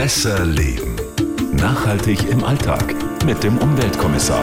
Besser 0.00 0.46
Leben. 0.46 0.96
Nachhaltig 1.52 2.26
im 2.30 2.42
Alltag 2.42 2.94
mit 3.26 3.44
dem 3.44 3.58
Umweltkommissar. 3.58 4.40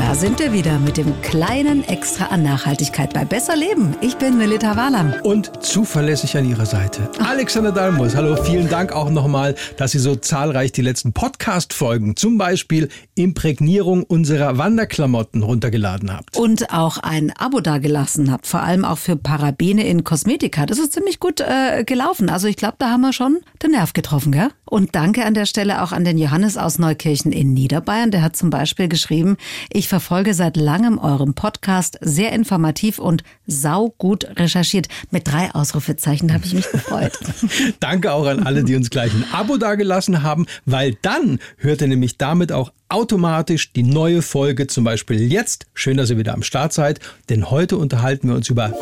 Da 0.00 0.14
sind 0.14 0.38
wir 0.38 0.54
wieder 0.54 0.78
mit 0.78 0.96
dem 0.96 1.20
kleinen 1.20 1.84
Extra 1.84 2.28
an 2.28 2.42
Nachhaltigkeit 2.42 3.12
bei 3.12 3.26
Besser 3.26 3.54
Leben. 3.54 3.94
Ich 4.00 4.16
bin 4.16 4.38
Melita 4.38 4.74
Wahlam. 4.74 5.12
Und 5.24 5.62
zuverlässig 5.62 6.38
an 6.38 6.48
Ihrer 6.48 6.64
Seite. 6.64 7.10
Alexander 7.18 7.70
Dalmus, 7.70 8.16
hallo, 8.16 8.42
vielen 8.42 8.70
Dank 8.70 8.92
auch 8.92 9.10
nochmal, 9.10 9.54
dass 9.76 9.92
Sie 9.92 9.98
so 9.98 10.16
zahlreich 10.16 10.72
die 10.72 10.80
letzten 10.80 11.12
Podcast-Folgen, 11.12 12.16
zum 12.16 12.38
Beispiel 12.38 12.88
Imprägnierung 13.14 14.02
unserer 14.02 14.56
Wanderklamotten 14.56 15.42
runtergeladen 15.42 16.16
habt. 16.16 16.34
Und 16.34 16.72
auch 16.72 16.96
ein 16.96 17.30
Abo 17.36 17.60
dagelassen 17.60 18.32
habt, 18.32 18.46
vor 18.46 18.62
allem 18.62 18.86
auch 18.86 18.98
für 18.98 19.16
Parabene 19.16 19.86
in 19.86 20.02
Kosmetika. 20.02 20.64
Das 20.64 20.78
ist 20.78 20.94
ziemlich 20.94 21.20
gut 21.20 21.40
äh, 21.40 21.84
gelaufen. 21.84 22.30
Also 22.30 22.48
ich 22.48 22.56
glaube, 22.56 22.76
da 22.78 22.88
haben 22.88 23.02
wir 23.02 23.12
schon 23.12 23.40
den 23.62 23.72
Nerv 23.72 23.92
getroffen, 23.92 24.32
gell? 24.32 24.48
Und 24.64 24.94
danke 24.94 25.26
an 25.26 25.34
der 25.34 25.46
Stelle 25.46 25.82
auch 25.82 25.92
an 25.92 26.04
den 26.04 26.16
Johannes 26.16 26.56
aus 26.56 26.78
Neukirchen 26.78 27.32
in 27.32 27.52
Niederbayern. 27.52 28.12
Der 28.12 28.22
hat 28.22 28.36
zum 28.36 28.48
Beispiel 28.48 28.88
geschrieben, 28.88 29.36
ich 29.70 29.89
verfolge 29.90 30.34
seit 30.34 30.56
langem 30.56 30.98
euren 30.98 31.34
Podcast, 31.34 31.98
sehr 32.00 32.32
informativ 32.32 32.98
und 32.98 33.24
saugut 33.46 34.24
recherchiert. 34.38 34.86
Mit 35.10 35.28
drei 35.28 35.50
Ausrufezeichen 35.52 36.32
habe 36.32 36.46
ich 36.46 36.54
mich 36.54 36.70
gefreut. 36.70 37.12
Danke 37.80 38.12
auch 38.12 38.26
an 38.26 38.44
alle, 38.44 38.64
die 38.64 38.76
uns 38.76 38.88
gleich 38.88 39.12
ein 39.12 39.24
Abo 39.32 39.58
dagelassen 39.58 40.22
haben, 40.22 40.46
weil 40.64 40.96
dann 41.02 41.40
hört 41.58 41.82
ihr 41.82 41.88
nämlich 41.88 42.16
damit 42.16 42.52
auch 42.52 42.72
automatisch 42.90 43.72
die 43.72 43.82
neue 43.82 44.20
Folge, 44.20 44.66
zum 44.66 44.84
Beispiel 44.84 45.20
jetzt. 45.32 45.66
Schön, 45.74 45.96
dass 45.96 46.10
ihr 46.10 46.18
wieder 46.18 46.34
am 46.34 46.42
Start 46.42 46.72
seid, 46.72 47.00
denn 47.28 47.50
heute 47.50 47.76
unterhalten 47.76 48.28
wir 48.28 48.34
uns 48.34 48.50
über 48.50 48.74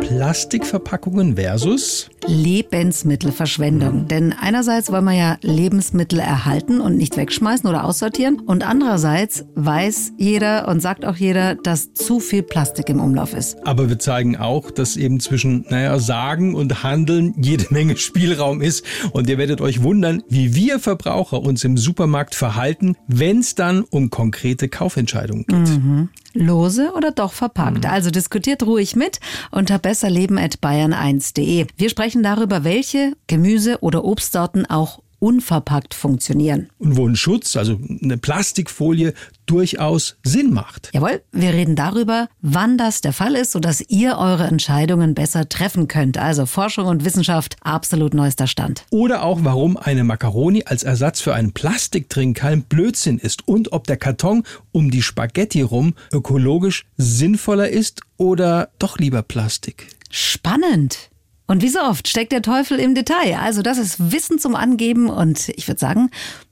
Plastikverpackungen 0.00 1.36
versus 1.36 2.08
Lebensmittelverschwendung. 2.26 4.06
Denn 4.06 4.32
einerseits 4.32 4.92
wollen 4.92 5.04
wir 5.04 5.14
ja 5.14 5.38
Lebensmittel 5.40 6.18
erhalten 6.18 6.80
und 6.80 6.96
nicht 6.96 7.16
wegschmeißen 7.16 7.68
oder 7.68 7.84
aussortieren. 7.84 8.40
Und 8.40 8.66
andererseits 8.66 9.44
weiß 9.54 10.12
jeder 10.18 10.68
und 10.68 10.80
sagt 10.80 11.04
auch 11.04 11.16
jeder, 11.16 11.54
dass 11.54 11.94
zu 11.94 12.20
viel 12.20 12.42
Plastik 12.42 12.88
im 12.90 13.00
Umlauf 13.00 13.34
ist. 13.34 13.56
Aber 13.66 13.88
wir 13.88 13.98
zeigen 13.98 14.36
auch, 14.36 14.70
dass 14.70 14.96
eben 14.96 15.20
zwischen, 15.20 15.64
naja, 15.68 15.98
Sagen 15.98 16.54
und 16.54 16.82
Handeln 16.82 17.34
jede 17.38 17.66
Menge 17.70 17.96
Spielraum 17.96 18.60
ist. 18.60 18.84
Und 19.12 19.28
ihr 19.28 19.38
werdet 19.38 19.60
euch 19.60 19.82
wundern, 19.82 20.22
wie 20.28 20.54
wir 20.54 20.78
Verbraucher 20.78 21.40
uns 21.40 21.64
im 21.64 21.76
Supermarkt 21.76 22.34
verhalten, 22.34 22.96
wenn 23.06 23.40
es 23.48 23.54
dann 23.54 23.82
um 23.82 24.10
konkrete 24.10 24.68
Kaufentscheidungen 24.68 25.44
geht. 25.46 25.68
Mhm. 25.68 26.08
Lose 26.34 26.92
oder 26.94 27.10
doch 27.10 27.32
verpackt? 27.32 27.84
Mhm. 27.84 27.90
Also 27.90 28.10
diskutiert 28.10 28.62
ruhig 28.62 28.94
mit 28.96 29.20
unter 29.50 29.78
besserleben.bayern1.de. 29.78 31.66
Wir 31.76 31.90
sprechen 31.90 32.22
darüber, 32.22 32.64
welche 32.64 33.12
Gemüse- 33.26 33.78
oder 33.80 34.04
Obstsorten 34.04 34.66
auch 34.66 35.00
unverpackt 35.18 35.94
funktionieren. 35.94 36.68
Und 36.78 36.96
wo 36.96 37.06
ein 37.06 37.16
Schutz, 37.16 37.56
also 37.56 37.78
eine 38.02 38.18
Plastikfolie, 38.18 39.14
durchaus 39.46 40.16
Sinn 40.22 40.52
macht. 40.52 40.90
Jawohl, 40.92 41.22
wir 41.32 41.52
reden 41.52 41.74
darüber, 41.74 42.28
wann 42.40 42.78
das 42.78 43.00
der 43.00 43.12
Fall 43.12 43.34
ist, 43.34 43.52
sodass 43.52 43.82
ihr 43.88 44.18
eure 44.18 44.46
Entscheidungen 44.46 45.14
besser 45.14 45.48
treffen 45.48 45.88
könnt. 45.88 46.18
Also 46.18 46.46
Forschung 46.46 46.86
und 46.86 47.04
Wissenschaft, 47.04 47.56
absolut 47.62 48.14
neuester 48.14 48.46
Stand. 48.46 48.84
Oder 48.90 49.22
auch, 49.22 49.40
warum 49.42 49.76
eine 49.76 50.04
Macaroni 50.04 50.64
als 50.66 50.82
Ersatz 50.82 51.20
für 51.20 51.34
einen 51.34 51.52
Plastiktrinkhalm 51.52 52.62
Blödsinn 52.62 53.18
ist 53.18 53.48
und 53.48 53.72
ob 53.72 53.86
der 53.86 53.96
Karton 53.96 54.44
um 54.72 54.90
die 54.90 55.02
Spaghetti 55.02 55.62
rum 55.62 55.94
ökologisch 56.12 56.84
sinnvoller 56.96 57.68
ist 57.68 58.02
oder 58.16 58.70
doch 58.78 58.98
lieber 58.98 59.22
Plastik. 59.22 59.88
Spannend. 60.10 61.10
Und 61.50 61.62
wie 61.62 61.68
so 61.68 61.80
oft 61.80 62.06
steckt 62.06 62.32
der 62.32 62.42
Teufel 62.42 62.78
im 62.78 62.94
Detail. 62.94 63.38
Also 63.42 63.62
das 63.62 63.78
ist 63.78 64.12
Wissen 64.12 64.38
zum 64.38 64.54
Angeben 64.54 65.08
und 65.08 65.48
ich 65.56 65.66
würde 65.66 65.80
sagen, 65.80 66.10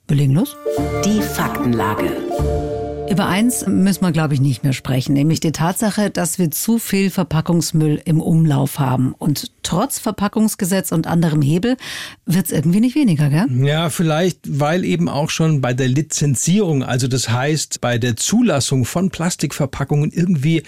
wir 0.08 0.16
legen 0.16 0.32
los. 0.32 0.56
Die 1.04 1.20
Faktenlage. 1.20 2.10
Über 3.10 3.26
eins 3.26 3.66
müssen 3.66 4.02
wir, 4.02 4.10
glaube 4.10 4.32
ich, 4.32 4.40
nicht 4.40 4.64
mehr 4.64 4.72
sprechen, 4.72 5.12
nämlich 5.12 5.40
die 5.40 5.52
Tatsache, 5.52 6.08
dass 6.08 6.38
wir 6.38 6.50
zu 6.50 6.78
viel 6.78 7.10
Verpackungsmüll 7.10 8.00
im 8.06 8.22
Umlauf 8.22 8.78
haben. 8.78 9.14
Und 9.18 9.52
trotz 9.62 9.98
Verpackungsgesetz 9.98 10.92
und 10.92 11.06
anderem 11.06 11.42
Hebel 11.42 11.76
wird 12.24 12.46
es 12.46 12.52
irgendwie 12.52 12.80
nicht 12.80 12.96
weniger, 12.96 13.28
gell? 13.28 13.46
Ja, 13.66 13.90
vielleicht, 13.90 14.40
weil 14.48 14.82
eben 14.82 15.10
auch 15.10 15.28
schon 15.28 15.60
bei 15.60 15.74
der 15.74 15.88
Lizenzierung, 15.88 16.82
also 16.82 17.06
das 17.06 17.28
heißt 17.28 17.82
bei 17.82 17.98
der 17.98 18.16
Zulassung 18.16 18.86
von 18.86 19.10
Plastikverpackungen 19.10 20.10
irgendwie 20.10 20.62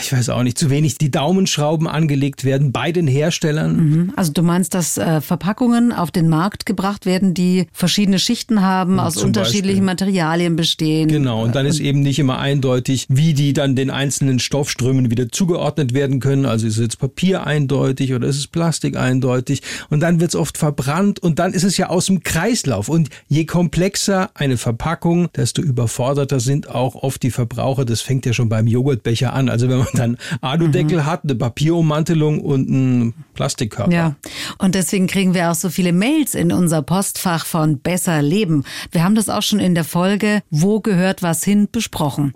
ich 0.00 0.12
weiß 0.12 0.30
auch 0.30 0.42
nicht, 0.42 0.58
zu 0.58 0.70
wenig 0.70 0.98
die 0.98 1.12
Daumenschrauben 1.12 1.86
angelegt 1.86 2.42
werden 2.42 2.72
bei 2.72 2.90
den 2.90 3.06
Herstellern. 3.06 3.76
Mhm. 3.76 4.12
Also 4.16 4.32
du 4.32 4.42
meinst, 4.42 4.74
dass 4.74 4.98
äh, 4.98 5.20
Verpackungen 5.20 5.92
auf 5.92 6.10
den 6.10 6.28
Markt 6.28 6.66
gebracht 6.66 7.06
werden, 7.06 7.32
die 7.32 7.68
verschiedene 7.72 8.18
Schichten 8.18 8.62
haben, 8.62 8.98
aus 8.98 9.14
Zum 9.14 9.26
unterschiedlichen 9.26 9.86
Beispiel. 9.86 10.06
Materialien 10.06 10.56
bestehen. 10.56 11.08
Genau, 11.08 11.44
und 11.44 11.54
dann 11.54 11.64
ist 11.66 11.78
eben 11.78 12.00
nicht 12.00 12.18
immer 12.18 12.40
eindeutig, 12.40 13.06
wie 13.08 13.34
die 13.34 13.52
dann 13.52 13.76
den 13.76 13.90
einzelnen 13.90 14.40
Stoffströmen 14.40 15.10
wieder 15.10 15.30
zugeordnet 15.30 15.94
werden 15.94 16.18
können. 16.18 16.44
Also 16.44 16.66
ist 16.66 16.78
es 16.78 16.82
jetzt 16.82 16.98
Papier 16.98 17.46
eindeutig 17.46 18.14
oder 18.14 18.26
ist 18.26 18.38
es 18.38 18.48
Plastik 18.48 18.96
eindeutig? 18.96 19.62
Und 19.90 20.00
dann 20.00 20.18
wird 20.18 20.30
es 20.30 20.36
oft 20.36 20.58
verbrannt 20.58 21.20
und 21.20 21.38
dann 21.38 21.52
ist 21.52 21.62
es 21.62 21.76
ja 21.76 21.88
aus 21.88 22.06
dem 22.06 22.24
Kreislauf. 22.24 22.88
Und 22.88 23.10
je 23.28 23.44
komplexer 23.44 24.30
eine 24.34 24.56
Verpackung, 24.56 25.28
desto 25.36 25.62
überforderter 25.62 26.40
sind 26.40 26.68
auch 26.68 26.96
oft 26.96 27.22
die 27.22 27.30
Verbraucher. 27.30 27.84
Das 27.84 28.00
fängt 28.00 28.26
ja 28.26 28.32
schon 28.32 28.48
beim 28.48 28.66
Joghurtbecher 28.66 29.32
an. 29.32 29.51
Also 29.52 29.68
wenn 29.68 29.78
man 29.78 29.88
dann 29.94 30.16
Aludeckel 30.40 30.98
mhm. 30.98 31.06
hat, 31.06 31.24
eine 31.24 31.34
Papierummantelung 31.34 32.40
und 32.40 32.68
einen 32.68 33.14
Plastikkörper. 33.34 33.92
Ja, 33.92 34.16
und 34.58 34.74
deswegen 34.74 35.06
kriegen 35.06 35.34
wir 35.34 35.50
auch 35.50 35.54
so 35.54 35.70
viele 35.70 35.92
Mails 35.92 36.34
in 36.34 36.52
unser 36.52 36.82
Postfach 36.82 37.46
von 37.46 37.78
Besser 37.78 38.22
Leben. 38.22 38.64
Wir 38.90 39.04
haben 39.04 39.14
das 39.14 39.28
auch 39.28 39.42
schon 39.42 39.60
in 39.60 39.74
der 39.74 39.84
Folge 39.84 40.42
Wo 40.50 40.80
gehört 40.80 41.22
was 41.22 41.44
hin 41.44 41.68
besprochen. 41.70 42.32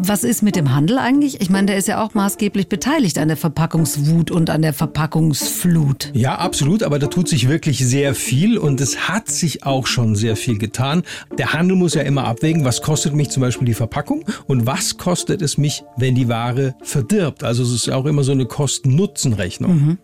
Was 0.00 0.22
ist 0.22 0.42
mit 0.42 0.54
dem 0.54 0.74
Handel 0.74 0.96
eigentlich? 0.98 1.40
Ich 1.40 1.50
meine, 1.50 1.66
der 1.66 1.76
ist 1.76 1.88
ja 1.88 2.02
auch 2.02 2.14
maßgeblich 2.14 2.68
beteiligt 2.68 3.18
an 3.18 3.28
der 3.28 3.36
Verpackungswut 3.36 4.30
und 4.30 4.48
an 4.48 4.62
der 4.62 4.72
Verpackungsflut. 4.72 6.12
Ja, 6.14 6.36
absolut, 6.36 6.82
aber 6.82 6.98
da 6.98 7.08
tut 7.08 7.28
sich 7.28 7.48
wirklich 7.48 7.78
sehr 7.78 8.14
viel 8.14 8.58
und 8.58 8.80
es 8.80 9.08
hat 9.08 9.28
sich 9.28 9.64
auch 9.64 9.86
schon 9.86 10.14
sehr 10.14 10.36
viel 10.36 10.56
getan. 10.56 11.02
Der 11.36 11.52
Handel 11.52 11.76
muss 11.76 11.94
ja 11.94 12.02
immer 12.02 12.24
abwägen, 12.24 12.64
was 12.64 12.80
kostet 12.80 13.14
mich 13.14 13.30
zum 13.30 13.40
Beispiel 13.40 13.66
die 13.66 13.74
Verpackung 13.74 14.24
und 14.46 14.66
was 14.66 14.98
kostet 14.98 15.42
es 15.42 15.58
mich, 15.58 15.82
wenn 15.96 16.14
die 16.14 16.28
Ware 16.28 16.74
verdirbt. 16.82 17.42
Also 17.42 17.64
es 17.64 17.72
ist 17.72 17.86
ja 17.86 17.96
auch 17.96 18.06
immer 18.06 18.22
so 18.22 18.32
eine 18.32 18.46
Kosten-Nutzen-Rechnung. 18.46 19.74
Mhm. 19.74 19.98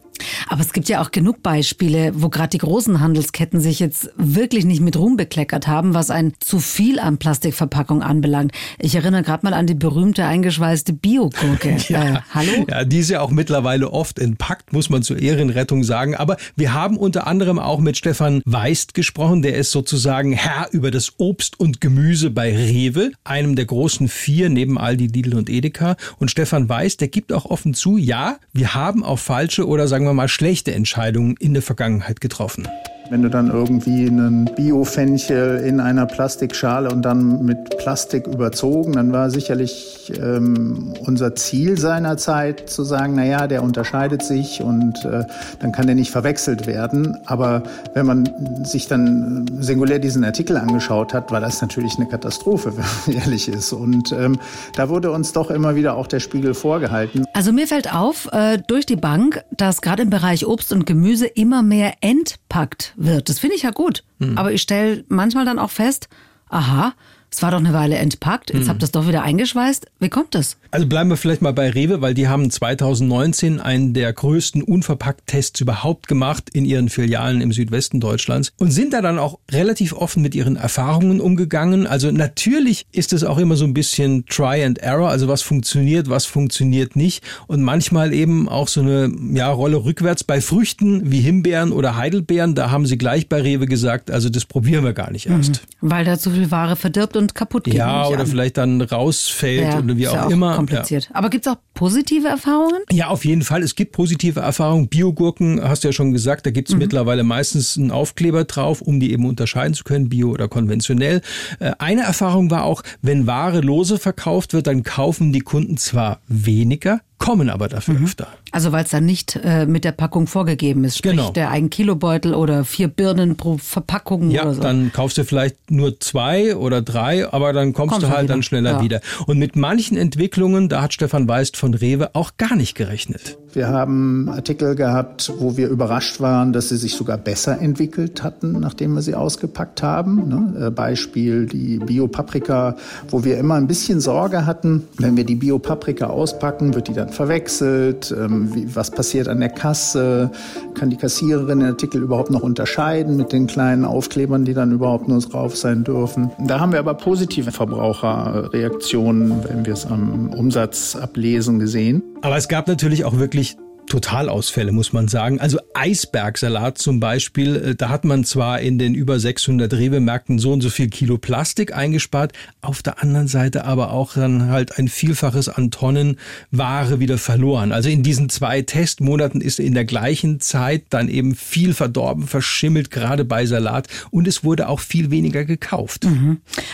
Aber 0.49 0.61
es 0.61 0.73
gibt 0.73 0.89
ja 0.89 1.03
auch 1.03 1.11
genug 1.11 1.43
Beispiele, 1.43 2.13
wo 2.15 2.29
gerade 2.29 2.51
die 2.51 2.59
großen 2.59 3.01
Handelsketten 3.01 3.61
sich 3.61 3.81
jetzt 3.81 4.11
wirklich 4.17 4.65
nicht 4.65 4.81
mit 4.81 4.97
Ruhm 4.97 5.17
bekleckert 5.17 5.67
haben, 5.67 5.95
was 5.95 6.11
ein 6.11 6.33
zu 6.41 6.59
viel 6.59 6.99
an 6.99 7.19
Plastikverpackung 7.19 8.03
anbelangt. 8.03 8.53
Ich 8.79 8.95
erinnere 8.95 9.23
gerade 9.23 9.47
mal 9.47 9.55
an 9.55 9.67
die 9.67 9.75
berühmte 9.75 10.25
eingeschweißte 10.25 10.93
Biogurke. 10.93 11.77
ja, 11.89 12.17
äh, 12.17 12.21
hallo? 12.33 12.67
Ja, 12.69 12.85
die 12.85 12.99
ist 12.99 13.11
ja 13.11 13.21
auch 13.21 13.31
mittlerweile 13.31 13.93
oft 13.93 14.19
entpackt, 14.19 14.73
muss 14.73 14.91
man 14.91 15.03
zur 15.03 15.19
Ehrenrettung 15.19 15.85
sagen. 15.85 16.15
Aber 16.15 16.37
wir 16.57 16.73
haben 16.73 16.97
unter 16.97 17.27
anderem 17.27 17.59
auch 17.59 17.81
mit 17.81 17.97
Stefan 17.97 18.43
Weist 18.45 18.95
gesprochen. 18.95 19.43
Der 19.43 19.57
ist 19.57 19.71
sozusagen 19.71 20.33
Herr 20.33 20.69
über 20.73 20.91
das 20.91 21.15
Obst 21.19 21.59
und 21.59 21.81
Gemüse 21.81 22.31
bei 22.31 22.55
Rewe, 22.55 23.13
einem 23.25 23.57
der 23.57 23.65
großen 23.65 24.09
vier 24.09 24.49
neben 24.49 24.79
Aldi, 24.79 25.07
Lidl 25.09 25.35
und 25.35 25.51
Edeka. 25.51 25.97
Und 26.19 26.31
Stefan 26.31 26.69
Weist, 26.69 27.01
der 27.01 27.09
gibt 27.09 27.33
auch 27.33 27.47
offen 27.47 27.75
zu, 27.75 27.97
ja, 27.97 28.39
wir 28.53 28.75
haben 28.75 29.05
auch 29.05 29.19
falsche 29.19 29.67
oder 29.67 29.89
sagen 29.89 30.04
wir 30.05 30.15
mal 30.15 30.29
schlechte 30.29 30.73
Entscheidungen 30.73 31.37
in 31.39 31.55
der 31.55 31.63
Vergangenheit 31.63 32.21
getroffen. 32.21 32.69
Wenn 33.11 33.21
du 33.21 33.29
dann 33.29 33.51
irgendwie 33.51 34.07
einen 34.07 34.47
Bio-Fenchel 34.47 35.59
in 35.59 35.79
einer 35.79 36.07
Plastikschale 36.07 36.91
und 36.91 37.03
dann 37.03 37.45
mit 37.45 37.77
Plastik 37.77 38.27
überzogen, 38.27 38.93
dann 38.93 39.13
war 39.13 39.31
sicherlich 39.31 40.11
ähm, 40.23 40.95
unser 41.05 41.35
Ziel 41.35 41.79
seinerzeit 41.79 42.69
zu 42.69 42.83
sagen, 42.83 43.13
na 43.17 43.27
ja, 43.27 43.47
der 43.47 43.63
unterscheidet 43.63 44.23
sich 44.23 44.63
und 44.63 45.05
äh, 45.05 45.25
dann 45.61 45.73
kann 45.73 45.87
der 45.87 45.95
nicht 45.95 46.11
verwechselt 46.11 46.67
werden. 46.67 47.19
Aber 47.27 47.65
wenn 47.93 48.07
man 48.07 48.65
sich 48.65 48.89
dann 48.89 49.51
singulär 49.61 49.99
diesen 49.99 50.25
Artikel 50.25 50.57
angeschaut 50.57 51.13
hat, 51.13 51.31
war 51.31 51.41
das 51.41 51.61
natürlich 51.61 51.97
eine 51.97 52.07
Katastrophe, 52.07 52.73
wenn 52.77 52.85
man 53.07 53.23
ehrlich 53.23 53.49
ist. 53.49 53.75
Und 53.75 54.13
ähm, 54.13 54.39
da 54.77 54.89
wurde 54.89 55.11
uns 55.11 55.33
doch 55.33 55.51
immer 55.51 55.75
wieder 55.75 55.97
auch 55.97 56.07
der 56.07 56.21
Spiegel 56.21 56.55
vorgehalten. 56.55 57.27
Also 57.35 57.53
mir 57.53 57.67
fällt 57.67 57.95
auf, 57.95 58.31
äh, 58.33 58.59
durch 58.67 58.87
die 58.87 58.97
Bank, 58.97 59.45
dass 59.51 59.83
gerade 59.83 60.03
im 60.03 60.11
Bereich 60.11 60.47
Obst 60.47 60.73
und 60.73 60.87
Gemüse 60.87 61.27
immer 61.27 61.63
mehr 61.63 61.93
entpackt 62.01 62.94
wird. 62.97 63.29
Das 63.29 63.39
finde 63.39 63.57
ich 63.57 63.63
ja 63.63 63.71
gut. 63.71 64.05
Mhm. 64.19 64.39
Aber 64.39 64.53
ich 64.53 64.63
stelle 64.63 65.05
manchmal 65.09 65.45
dann 65.45 65.59
auch 65.59 65.71
fest, 65.71 66.09
aha, 66.49 66.95
Es 67.35 67.43
war 67.43 67.51
doch 67.51 67.59
eine 67.59 67.73
Weile 67.73 67.97
entpackt, 67.97 68.55
jetzt 68.55 68.69
habt 68.69 68.81
ihr 68.81 68.85
es 68.85 68.93
doch 68.93 69.09
wieder 69.09 69.23
eingeschweißt. 69.23 69.87
Wie 69.99 70.09
kommt 70.09 70.37
das? 70.37 70.57
Also 70.71 70.87
bleiben 70.87 71.11
wir 71.11 71.17
vielleicht 71.17 71.43
mal 71.43 71.53
bei 71.53 71.69
Rewe, 71.69 72.01
weil 72.01 72.15
die 72.15 72.29
haben 72.29 72.49
2019 72.49 73.61
einen 73.61 73.93
der 73.93 74.13
größten 74.13 74.63
Unverpackt-Tests 74.63 75.61
überhaupt 75.61 76.07
gemacht 76.07 76.51
in 76.53 76.65
ihren 76.65 76.89
Filialen 76.89 77.41
im 77.41 77.53
Südwesten 77.53 77.99
Deutschlands 77.99 78.53
und 78.59 78.71
sind 78.71 78.93
da 78.93 79.03
dann 79.03 79.19
auch 79.19 79.41
relativ 79.51 79.95
offen 79.95 80.23
mit 80.23 80.37
ihren 80.37 80.55
Erfahrungen 80.55 81.21
umgegangen. 81.21 81.89
Also 81.89 82.13
natürlich 82.13 82.87
ist 82.93 83.13
es 83.13 83.25
auch 83.25 83.39
immer 83.39 83.57
so 83.57 83.65
ein 83.65 83.75
bisschen 83.75 84.27
Try 84.27 84.65
and 84.65 84.79
Error, 84.79 85.11
also 85.11 85.27
was 85.27 85.43
funktioniert, 85.43 86.09
was 86.09 86.27
funktioniert 86.27 86.95
nicht 86.95 87.25
und 87.49 87.63
manchmal 87.63 88.13
eben 88.13 88.49
auch 88.49 88.69
so 88.69 88.81
eine 88.81 89.13
ja, 89.33 89.51
Rolle 89.51 89.85
rückwärts 89.85 90.23
bei 90.23 90.41
Früchten 90.41 91.11
wie 91.11 91.21
Himbeeren 91.21 91.73
oder 91.73 91.97
Heidelbeeren. 91.97 92.55
Da 92.55 92.71
haben 92.71 92.87
sie 92.87 92.97
gleich 92.97 93.29
bei 93.29 93.41
Rewe 93.43 93.67
gesagt, 93.67 94.11
also 94.11 94.29
das 94.29 94.45
probieren 94.45 94.85
wir 94.85 94.93
gar 94.93 95.11
nicht 95.11 95.27
erst. 95.27 95.63
Weil 95.81 96.05
da 96.05 96.19
zu 96.19 96.31
viel 96.31 96.51
Ware 96.51 96.77
verdirbt 96.77 97.17
und 97.17 97.24
kaputt 97.33 97.65
geht. 97.65 97.75
Ja, 97.75 98.07
oder 98.09 98.21
an. 98.21 98.27
vielleicht 98.27 98.57
dann 98.57 98.81
rausfällt 98.83 99.63
ja, 99.73 99.79
oder 99.79 99.97
wie 99.97 100.09
auch, 100.09 100.15
ja 100.15 100.27
auch 100.27 100.31
immer. 100.31 100.57
kompliziert. 100.57 101.09
Aber 101.13 101.31
gibt 101.31 101.47
es 101.47 101.53
auch 101.53 101.57
positive 101.75 102.29
Erfahrungen? 102.29 102.83
Ja, 102.91 103.09
auf 103.09 103.25
jeden 103.25 103.43
Fall. 103.43 103.63
Es 103.63 103.75
gibt 103.77 103.93
positive 103.93 104.41
Erfahrungen. 104.41 104.89
Biogurken, 104.89 105.61
hast 105.63 105.85
du 105.85 105.89
ja 105.89 105.93
schon 105.93 106.13
gesagt, 106.13 106.47
da 106.47 106.51
gibt's 106.51 106.73
Mhm. 106.73 106.79
mittlerweile 106.81 107.23
meistens 107.25 107.77
einen 107.79 107.91
Aufkleber 107.91 108.45
drauf, 108.45 108.81
um 108.83 109.01
die 109.01 109.13
eben 109.13 109.27
unterscheiden 109.27 109.75
zu 109.75 109.85
können, 109.85 110.09
bio 110.09 110.31
oder 110.31 110.49
konventionell. 110.49 111.21
Äh, 111.61 111.73
Eine 111.79 112.03
Erfahrung 112.03 112.51
war 112.51 112.65
auch, 112.65 112.83
wenn 113.03 113.27
Ware 113.27 113.61
lose 113.61 113.99
verkauft 113.99 114.53
wird, 114.53 114.67
dann 114.67 114.83
kaufen 114.83 115.33
die 115.33 115.41
Kunden 115.41 115.77
zwar 115.77 116.21
weniger, 116.29 117.01
kommen 117.25 117.51
aber 117.51 117.69
dafür 117.69 117.95
Mhm. 117.95 118.05
öfter. 118.05 118.29
Also 118.53 118.71
weil 118.73 118.85
es 118.85 118.91
dann 118.91 119.05
nicht 119.07 119.37
äh, 119.43 119.67
mit 119.67 119.85
der 119.85 119.93
Packung 119.93 120.27
vorgegeben 120.27 120.85
ist. 120.85 120.99
Sprich, 120.99 121.13
Genau. 121.13 121.31
der 121.31 121.51
ein 121.51 121.71
Kilobeutel 121.71 122.35
oder 122.35 122.65
vier 122.65 122.89
Birnen 122.89 123.37
pro 123.37 123.59
Verpackung 123.59 124.31
Ja, 124.31 124.43
oder 124.43 124.55
so. 124.55 124.61
dann 124.63 124.93
kaufst 124.93 125.19
du 125.19 125.25
vielleicht 125.25 125.71
nur 125.71 125.99
zwei 126.01 126.55
oder 126.57 126.83
drei, 126.83 127.31
aber 127.33 127.53
dann 127.53 127.73
kommst 127.73 127.93
Kommst 127.93 128.03
du 128.07 128.11
du 128.11 128.13
halt 128.17 128.25
wieder. 128.25 128.35
dann 128.35 128.43
schneller 128.43 128.73
Ja. 128.73 128.83
wieder. 128.83 129.01
Und 129.27 129.39
mit 129.39 129.57
manchen 129.57 129.97
Entwicklungen, 129.97 130.69
da 130.69 130.83
hat 130.83 130.93
Stefan 130.95 131.27
Weist 131.29 131.57
von 131.57 131.75
Rewe 131.75 132.11
auch 132.15 132.33
gar 132.37 132.57
nicht 132.57 132.75
gerechnet. 132.75 133.39
Wir 133.55 133.69
haben 133.69 134.29
Artikel 134.29 134.75
gehabt, 134.75 135.33
wo 135.39 135.57
wir 135.57 135.69
überrascht 135.69 136.21
waren, 136.21 136.53
dass 136.53 136.71
sie 136.71 136.77
sich 136.77 136.95
sogar 136.95 137.17
besser 137.19 137.61
entwickelt 137.61 138.25
hatten, 138.25 138.59
nachdem 138.59 138.95
wir 138.95 139.03
sie 139.03 139.15
ausgepackt 139.15 139.81
haben. 139.81 140.29
Ne? 140.29 140.67
Äh, 140.67 140.71
Beispiel 140.71 141.47
die 141.47 141.79
Bio-Paprika, 141.79 142.75
wo 143.09 143.23
wir 143.23 143.39
immer 143.39 143.55
ein 143.55 143.69
bisschen 143.69 144.01
Sorge 144.01 144.45
hatten, 144.45 144.89
wenn 144.99 145.17
wir 145.17 145.23
die 145.23 145.37
Bio-Paprika 145.37 146.07
auspacken, 146.07 146.75
wird 146.75 146.89
die 146.89 146.95
dann 146.95 147.11
verwechselt? 147.11 148.13
Ähm, 148.17 148.51
was 148.75 148.91
passiert 148.91 149.29
an 149.29 149.39
der 149.39 149.51
Kasse? 149.51 150.33
Kann 150.75 150.91
die 150.91 150.97
Kassiererin 150.97 151.61
den 151.61 151.69
Artikel 151.69 152.03
überhaupt 152.03 152.33
noch 152.33 152.43
unterscheiden 152.43 153.17
mit 153.17 153.31
den 153.31 153.47
kleinen 153.47 153.85
Aufklebern, 153.85 154.45
die 154.45 154.55
dann 154.55 154.73
überhaupt 154.73 155.07
nur 155.07 155.21
drauf 155.21 155.57
sein 155.57 155.85
dürfen? 155.85 156.33
Da 156.45 156.59
haben 156.59 156.73
wir 156.73 156.81
aber 156.81 156.95
positive 156.95 157.53
Verbraucherreaktionen, 157.53 159.45
wenn 159.47 159.65
wir 159.65 159.75
es 159.75 159.87
am 159.87 160.31
Umsatz 160.31 160.97
ablesen, 160.97 161.61
gesehen. 161.61 162.03
Aber 162.23 162.39
es 162.39 162.49
gab 162.49 162.69
natürlich 162.69 163.05
auch 163.05 163.19
wirklich 163.19 163.44
Totalausfälle, 163.87 164.73
muss 164.73 164.93
man 164.93 165.09
sagen. 165.09 165.41
Also 165.41 165.59
Eisbergsalat 165.75 166.79
zum 166.79 167.01
Beispiel, 167.01 167.57
äh, 167.57 167.75
da 167.75 167.89
hat 167.89 168.05
man 168.05 168.25
zwar 168.25 168.61
in 168.61 168.79
den 168.79 168.95
über 168.95 169.21
600 169.21 169.73
Rewe-Märkten 169.73 170.39
so 170.39 170.53
und 170.53 170.61
so 170.61 170.71
viel 170.71 170.89
Kilo 170.89 171.19
Plastik 171.19 171.75
eingespart, 171.75 172.33
auf 172.61 172.83
der 172.83 173.03
anderen 173.03 173.29
Seite 173.29 173.65
aber 173.65 173.93
auch 173.93 174.15
dann 174.15 174.49
halt 174.49 174.79
ein 174.79 174.89
Vielfaches 174.89 175.49
an 175.49 175.71
Tonnen 175.71 176.19
Ware 176.51 177.01
wieder 177.01 177.19
verloren. 177.19 177.73
Also 177.73 177.89
in 177.89 178.03
diesen 178.03 178.29
zwei 178.29 178.63
Testmonaten 178.63 179.41
ist 179.41 179.61
in 179.61 179.75
der 179.75 179.85
gleichen 179.85 180.41
Zeit 180.41 180.85
dann 180.91 181.09
eben 181.09 181.35
viel 181.35 181.75
verdorben, 181.75 182.27
verschimmelt, 182.27 182.91
gerade 182.91 183.25
bei 183.25 183.47
Salat 183.47 183.89
und 184.11 184.27
es 184.27 184.45
wurde 184.45 184.69
auch 184.69 184.81
viel 184.81 185.11
weniger 185.11 185.45
gekauft. 185.45 186.07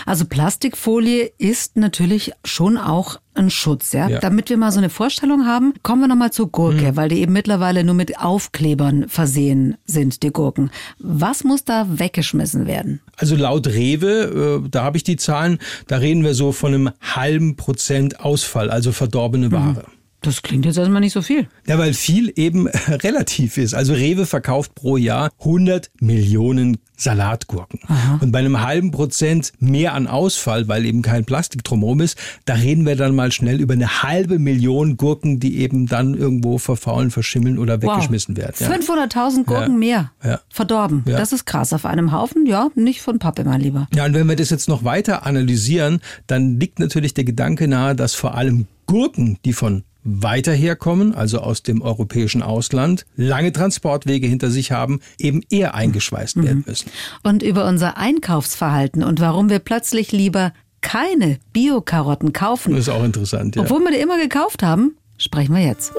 Also 0.06 0.24
Plastikfolie 0.24 1.30
ist 1.38 1.76
natürlich 1.76 2.32
schon 2.44 2.76
auch 2.76 3.18
ein 3.40 3.50
Schutz, 3.50 3.92
ja? 3.92 4.08
Ja. 4.08 4.18
Damit 4.20 4.50
wir 4.50 4.56
mal 4.56 4.72
so 4.72 4.78
eine 4.78 4.90
Vorstellung 4.90 5.46
haben, 5.46 5.74
kommen 5.82 6.02
wir 6.02 6.08
nochmal 6.08 6.32
zur 6.32 6.50
Gurke, 6.50 6.96
weil 6.96 7.08
die 7.08 7.20
eben 7.20 7.32
mittlerweile 7.32 7.84
nur 7.84 7.94
mit 7.94 8.18
Aufklebern 8.20 9.08
versehen 9.08 9.76
sind, 9.84 10.22
die 10.22 10.30
Gurken. 10.30 10.70
Was 10.98 11.44
muss 11.44 11.64
da 11.64 11.86
weggeschmissen 11.88 12.66
werden? 12.66 13.00
Also 13.16 13.36
laut 13.36 13.66
Rewe, 13.66 14.62
äh, 14.64 14.68
da 14.68 14.84
habe 14.84 14.96
ich 14.96 15.04
die 15.04 15.16
Zahlen, 15.16 15.58
da 15.86 15.96
reden 15.96 16.24
wir 16.24 16.34
so 16.34 16.52
von 16.52 16.74
einem 16.74 16.90
halben 17.00 17.56
Prozent 17.56 18.20
Ausfall, 18.20 18.70
also 18.70 18.92
verdorbene 18.92 19.52
Ware. 19.52 19.84
Das 20.22 20.42
klingt 20.42 20.66
jetzt 20.66 20.76
erstmal 20.76 21.00
nicht 21.00 21.12
so 21.14 21.22
viel. 21.22 21.48
Ja, 21.66 21.78
weil 21.78 21.94
viel 21.94 22.32
eben 22.36 22.68
relativ 22.88 23.56
ist. 23.56 23.74
Also 23.74 23.94
Rewe 23.94 24.26
verkauft 24.26 24.74
pro 24.74 24.96
Jahr 24.96 25.30
100 25.40 25.90
Millionen 26.00 26.78
Salatgurken. 26.96 27.80
Und 28.20 28.30
bei 28.30 28.40
einem 28.40 28.60
halben 28.60 28.90
Prozent 28.90 29.52
mehr 29.58 29.94
an 29.94 30.06
Ausfall, 30.06 30.68
weil 30.68 30.84
eben 30.84 31.00
kein 31.00 31.24
Plastik 31.24 31.64
drumherum 31.64 32.02
ist, 32.02 32.18
da 32.44 32.52
reden 32.54 32.84
wir 32.84 32.94
dann 32.94 33.14
mal 33.14 33.32
schnell 33.32 33.58
über 33.58 33.72
eine 33.72 34.02
halbe 34.02 34.38
Million 34.38 34.98
Gurken, 34.98 35.40
die 35.40 35.60
eben 35.60 35.86
dann 35.86 36.12
irgendwo 36.14 36.58
verfaulen, 36.58 37.10
verschimmeln 37.10 37.58
oder 37.58 37.80
weggeschmissen 37.80 38.36
werden. 38.36 38.54
Ja. 38.58 38.68
500.000 38.70 39.44
Gurken 39.46 39.72
Ja. 39.72 39.78
mehr 39.78 40.12
Ja. 40.22 40.40
verdorben. 40.50 41.02
Das 41.06 41.32
ist 41.32 41.46
krass. 41.46 41.72
Auf 41.72 41.86
einem 41.86 42.12
Haufen, 42.12 42.44
ja, 42.44 42.68
nicht 42.74 43.00
von 43.00 43.18
Pappe, 43.18 43.44
mein 43.44 43.62
Lieber. 43.62 43.88
Ja, 43.94 44.04
und 44.04 44.12
wenn 44.12 44.28
wir 44.28 44.36
das 44.36 44.50
jetzt 44.50 44.68
noch 44.68 44.84
weiter 44.84 45.24
analysieren, 45.24 46.00
dann 46.26 46.60
liegt 46.60 46.78
natürlich 46.78 47.14
der 47.14 47.24
Gedanke 47.24 47.66
nahe, 47.66 47.94
dass 47.96 48.14
vor 48.14 48.34
allem 48.34 48.66
Gurken, 48.86 49.38
die 49.46 49.54
von 49.54 49.84
weiter 50.02 50.52
herkommen, 50.52 51.14
also 51.14 51.38
aus 51.38 51.62
dem 51.62 51.82
europäischen 51.82 52.42
Ausland, 52.42 53.06
lange 53.16 53.52
Transportwege 53.52 54.26
hinter 54.26 54.50
sich 54.50 54.72
haben, 54.72 55.00
eben 55.18 55.42
eher 55.50 55.74
eingeschweißt 55.74 56.42
werden 56.42 56.64
müssen. 56.66 56.90
Und 57.22 57.42
über 57.42 57.66
unser 57.66 57.96
Einkaufsverhalten 57.96 59.02
und 59.02 59.20
warum 59.20 59.50
wir 59.50 59.58
plötzlich 59.58 60.12
lieber 60.12 60.52
keine 60.80 61.38
Bio-Karotten 61.52 62.32
kaufen, 62.32 62.72
Das 62.72 62.82
ist 62.82 62.88
auch 62.88 63.04
interessant, 63.04 63.56
ja. 63.56 63.62
obwohl 63.62 63.80
wir 63.80 63.90
die 63.90 63.98
immer 63.98 64.18
gekauft 64.18 64.62
haben, 64.62 64.96
sprechen 65.18 65.54
wir 65.54 65.62
jetzt. 65.62 65.92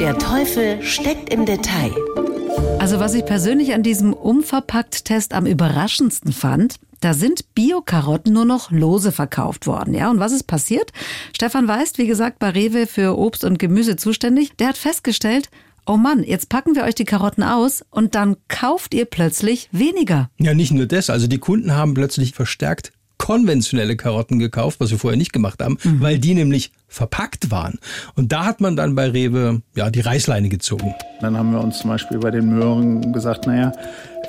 Der 0.00 0.16
Teufel 0.18 0.82
steckt 0.82 1.32
im 1.32 1.44
Detail. 1.44 1.92
Also 2.78 3.00
was 3.00 3.14
ich 3.14 3.24
persönlich 3.24 3.74
an 3.74 3.82
diesem 3.82 4.12
Umverpackt-Test 4.12 5.34
am 5.34 5.46
überraschendsten 5.46 6.32
fand, 6.32 6.76
da 7.00 7.14
sind 7.14 7.54
Bio-Karotten 7.54 8.32
nur 8.32 8.44
noch 8.44 8.70
lose 8.70 9.12
verkauft 9.12 9.66
worden. 9.66 9.94
Ja, 9.94 10.10
und 10.10 10.20
was 10.20 10.32
ist 10.32 10.44
passiert? 10.44 10.92
Stefan 11.34 11.68
Weist, 11.68 11.98
wie 11.98 12.06
gesagt, 12.06 12.38
bei 12.38 12.50
Rewe 12.50 12.86
für 12.86 13.18
Obst 13.18 13.44
und 13.44 13.58
Gemüse 13.58 13.96
zuständig, 13.96 14.56
der 14.56 14.68
hat 14.68 14.78
festgestellt, 14.78 15.50
oh 15.86 15.96
Mann, 15.96 16.22
jetzt 16.22 16.48
packen 16.48 16.74
wir 16.74 16.84
euch 16.84 16.94
die 16.94 17.04
Karotten 17.04 17.42
aus 17.42 17.84
und 17.90 18.14
dann 18.14 18.36
kauft 18.48 18.94
ihr 18.94 19.06
plötzlich 19.06 19.68
weniger. 19.72 20.30
Ja, 20.38 20.54
nicht 20.54 20.72
nur 20.72 20.86
das. 20.86 21.10
Also 21.10 21.26
die 21.26 21.38
Kunden 21.38 21.74
haben 21.74 21.94
plötzlich 21.94 22.34
verstärkt 22.34 22.92
konventionelle 23.18 23.96
Karotten 23.96 24.38
gekauft, 24.38 24.80
was 24.80 24.90
wir 24.90 24.98
vorher 24.98 25.18
nicht 25.18 25.32
gemacht 25.32 25.60
haben, 25.62 25.76
weil 25.82 26.18
die 26.18 26.34
nämlich 26.34 26.70
verpackt 26.88 27.50
waren. 27.50 27.78
Und 28.16 28.32
da 28.32 28.44
hat 28.44 28.60
man 28.60 28.74
dann 28.76 28.94
bei 28.94 29.10
Rewe 29.10 29.62
ja 29.76 29.90
die 29.90 30.00
Reißleine 30.00 30.48
gezogen. 30.48 30.94
Dann 31.20 31.36
haben 31.36 31.52
wir 31.52 31.60
uns 31.60 31.78
zum 31.78 31.90
Beispiel 31.90 32.18
bei 32.18 32.30
den 32.30 32.48
Möhren 32.48 33.12
gesagt, 33.12 33.46
naja, 33.46 33.72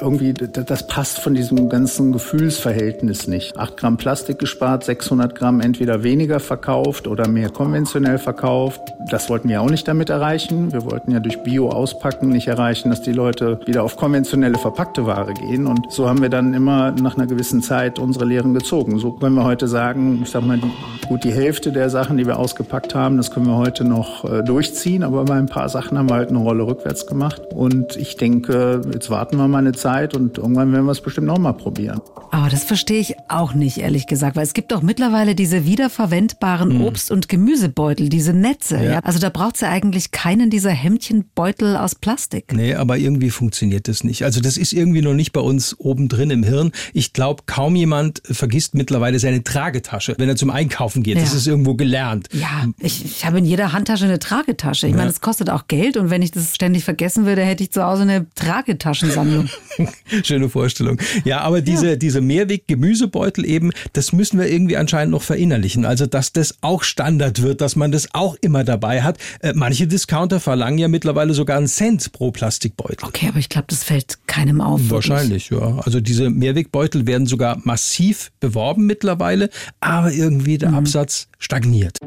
irgendwie, 0.02 0.34
das 0.34 0.88
passt 0.88 1.20
von 1.20 1.34
diesem 1.34 1.68
ganzen 1.68 2.12
Gefühlsverhältnis 2.14 3.28
nicht. 3.28 3.58
8 3.58 3.76
Gramm 3.76 3.98
Plastik 3.98 4.40
gespart, 4.40 4.84
600 4.86 5.36
Gramm 5.36 5.60
entweder 5.60 6.04
weniger 6.04 6.40
verkauft 6.40 7.08
oder 7.08 7.28
mehr 7.28 7.50
konventionell 7.50 8.18
verkauft. 8.18 8.80
Das 9.10 9.30
wollten 9.30 9.50
wir 9.50 9.62
auch 9.62 9.70
nicht 9.70 9.88
damit 9.88 10.10
erreichen. 10.10 10.72
Wir 10.72 10.86
wollten 10.86 11.12
ja 11.12 11.20
durch 11.20 11.44
Bio 11.44 11.70
auspacken 11.70 12.30
nicht 12.30 12.48
erreichen, 12.48 12.90
dass 12.90 13.02
die 13.02 13.12
Leute 13.12 13.60
wieder 13.66 13.84
auf 13.84 13.98
konventionelle 13.98 14.58
verpackte 14.58 15.06
Ware 15.06 15.34
gehen. 15.34 15.68
Und 15.68 15.92
so 15.92 16.08
haben 16.08 16.22
wir 16.22 16.30
dann 16.30 16.54
immer 16.54 16.92
nach 16.92 17.18
einer 17.18 17.28
gewissen 17.28 17.62
Zeit 17.62 18.00
unsere 18.00 18.26
Lehren 18.26 18.54
gezogen. 18.54 19.00
So 19.00 19.12
können 19.12 19.36
wir 19.36 19.44
heute 19.44 19.68
sagen, 19.68 20.22
ich 20.24 20.30
sag 20.30 20.46
mal, 20.46 20.60
gut 21.08 21.24
die 21.24 21.34
Hälfte 21.34 21.72
der 21.72 21.90
Sachen, 21.90 22.18
die 22.18 22.26
wir 22.26 22.40
ausgepackt 22.54 22.96
haben, 22.96 23.18
das 23.18 23.30
können 23.30 23.46
wir 23.46 23.58
heute 23.58 23.84
noch 23.84 24.26
äh, 24.26 24.44
durchziehen. 24.44 25.04
Aber 25.04 25.24
bei 25.26 25.36
ein 25.36 25.46
paar 25.46 25.70
Sachen 25.70 25.98
haben 25.98 26.10
wir 26.10 26.16
halt 26.16 26.30
eine 26.30 26.40
Rolle 26.40 26.66
rückwärts 26.66 27.06
gemacht. 27.06 27.42
Und 27.54 27.96
ich 27.96 28.18
denke, 28.18 28.82
jetzt 28.92 29.10
warten 29.12 29.38
wir 29.38 29.48
mal 29.48 29.60
eine 29.60 29.74
Zeit 29.74 30.16
und 30.16 30.38
irgendwann 30.40 30.72
werden 30.74 30.86
wir 30.86 30.92
es 30.92 31.02
bestimmt 31.02 31.28
noch 31.28 31.38
mal 31.38 31.54
probieren. 31.54 32.02
Aber 32.32 32.50
das 32.50 32.64
verstehe 32.64 33.00
ich 33.00 33.16
auch 33.28 33.54
nicht, 33.54 33.78
ehrlich 33.78 34.08
gesagt, 34.08 34.36
weil 34.36 34.44
es 34.44 34.54
gibt 34.54 34.72
doch 34.72 34.82
mittlerweile 34.82 35.36
diese 35.36 35.66
wiederverwendbaren 35.66 36.82
Obst- 36.82 37.12
und 37.12 37.30
Gemüsebeutel, 37.30 38.10
diese 38.10 38.34
Netze. 38.34 38.84
Ja. 38.84 39.00
Also 39.04 39.20
da 39.20 39.30
braucht 39.30 39.56
es 39.56 39.62
ja 39.62 39.70
eigentlich 39.70 40.12
keinen 40.12 40.50
dieser 40.50 40.72
Hemdchenbeutel 40.72 41.76
aus 41.78 41.96
Plastik. 41.96 42.52
Nee, 42.54 42.74
aber 42.76 42.98
irgendwie 42.98 43.30
funktioniert 43.30 43.88
das 43.88 44.04
nicht. 44.04 44.24
Also 44.24 44.42
das 44.42 44.58
ist 44.58 44.74
irgendwie 44.74 45.02
noch 45.02 45.14
nicht 45.14 45.34
bei 45.34 45.42
uns 45.42 45.80
oben 45.80 46.08
drin 46.08 46.30
im 46.32 46.44
Hirn. 46.44 46.72
Ich 46.94 47.14
glaube, 47.14 47.44
kaum 47.46 47.76
jemand 47.76 48.22
vergisst 48.26 48.74
mittlerweile 48.76 49.20
seine 49.20 49.44
Tragetasche, 49.44 50.16
wenn 50.18 50.30
er 50.30 50.36
zum 50.36 50.50
Einkaufen 50.50 51.04
geht. 51.04 51.18
Das 51.18 51.32
Ja. 51.32 51.38
ist 51.38 51.48
irgendwo 51.48 51.76
gelernt. 51.76 52.28
Ja, 52.40 52.68
ich, 52.80 53.04
ich 53.04 53.26
habe 53.26 53.40
in 53.40 53.46
jeder 53.46 53.74
Handtasche 53.74 54.06
eine 54.06 54.20
Tragetasche. 54.20 54.88
Ich 54.88 54.96
meine, 54.96 55.10
es 55.10 55.22
kostet 55.22 55.50
auch 55.50 55.68
Geld 55.68 55.98
und 55.98 56.10
wenn 56.10 56.22
ich 56.22 56.32
das 56.32 56.56
ständig 56.56 56.84
vergessen 56.84 57.26
würde, 57.26 57.44
hätte 57.44 57.64
ich 57.64 57.72
zu 57.72 57.84
Hause 57.84 58.04
eine 58.04 58.28
Tragetaschensammlung. 58.36 59.50
Schöne 60.24 60.50
Vorstellung. 60.50 60.98
Ja, 61.26 61.42
aber 61.42 61.62
diese, 61.62 61.90
ja. 61.90 61.96
diese 61.96 62.22
Mehrweg-Gemüsebeutel 62.22 63.46
eben, 63.46 63.72
das 63.94 64.14
müssen 64.14 64.40
wir 64.40 64.50
irgendwie 64.50 64.78
anscheinend 64.78 65.12
noch 65.12 65.22
verinnerlichen. 65.22 65.86
Also, 65.86 66.06
dass 66.06 66.32
das 66.32 66.56
auch 66.62 66.84
Standard 66.84 67.42
wird, 67.42 67.62
dass 67.62 67.76
man 67.76 67.92
das 67.92 68.14
auch 68.14 68.36
immer 68.42 68.64
dabei 68.64 69.02
hat. 69.02 69.18
Äh, 69.42 69.54
manche 69.56 69.88
Discounter 69.88 70.40
verlangen 70.40 70.78
ja 70.78 70.88
mittlerweile 70.88 71.34
sogar 71.34 71.58
einen 71.58 71.68
Cent 71.68 72.12
pro 72.12 72.32
Plastikbeutel. 72.32 73.08
Okay, 73.08 73.28
aber 73.28 73.40
ich 73.40 73.50
glaube, 73.50 73.68
das 73.70 73.84
fällt 73.84 74.20
keinem 74.28 74.62
auf. 74.62 74.82
Wahrscheinlich, 74.90 75.52
wirklich. 75.52 75.76
ja. 75.76 75.82
Also 75.84 76.00
diese 76.00 76.30
Mehrwegbeutel 76.30 77.06
werden 77.08 77.28
sogar 77.28 77.60
massiv 77.64 78.32
beworben 78.40 78.86
mittlerweile, 78.86 79.50
aber 79.80 80.12
irgendwie 80.12 80.58
der 80.58 80.70
mhm. 80.70 80.78
Absatz 80.78 81.28
stagniert. 81.38 82.00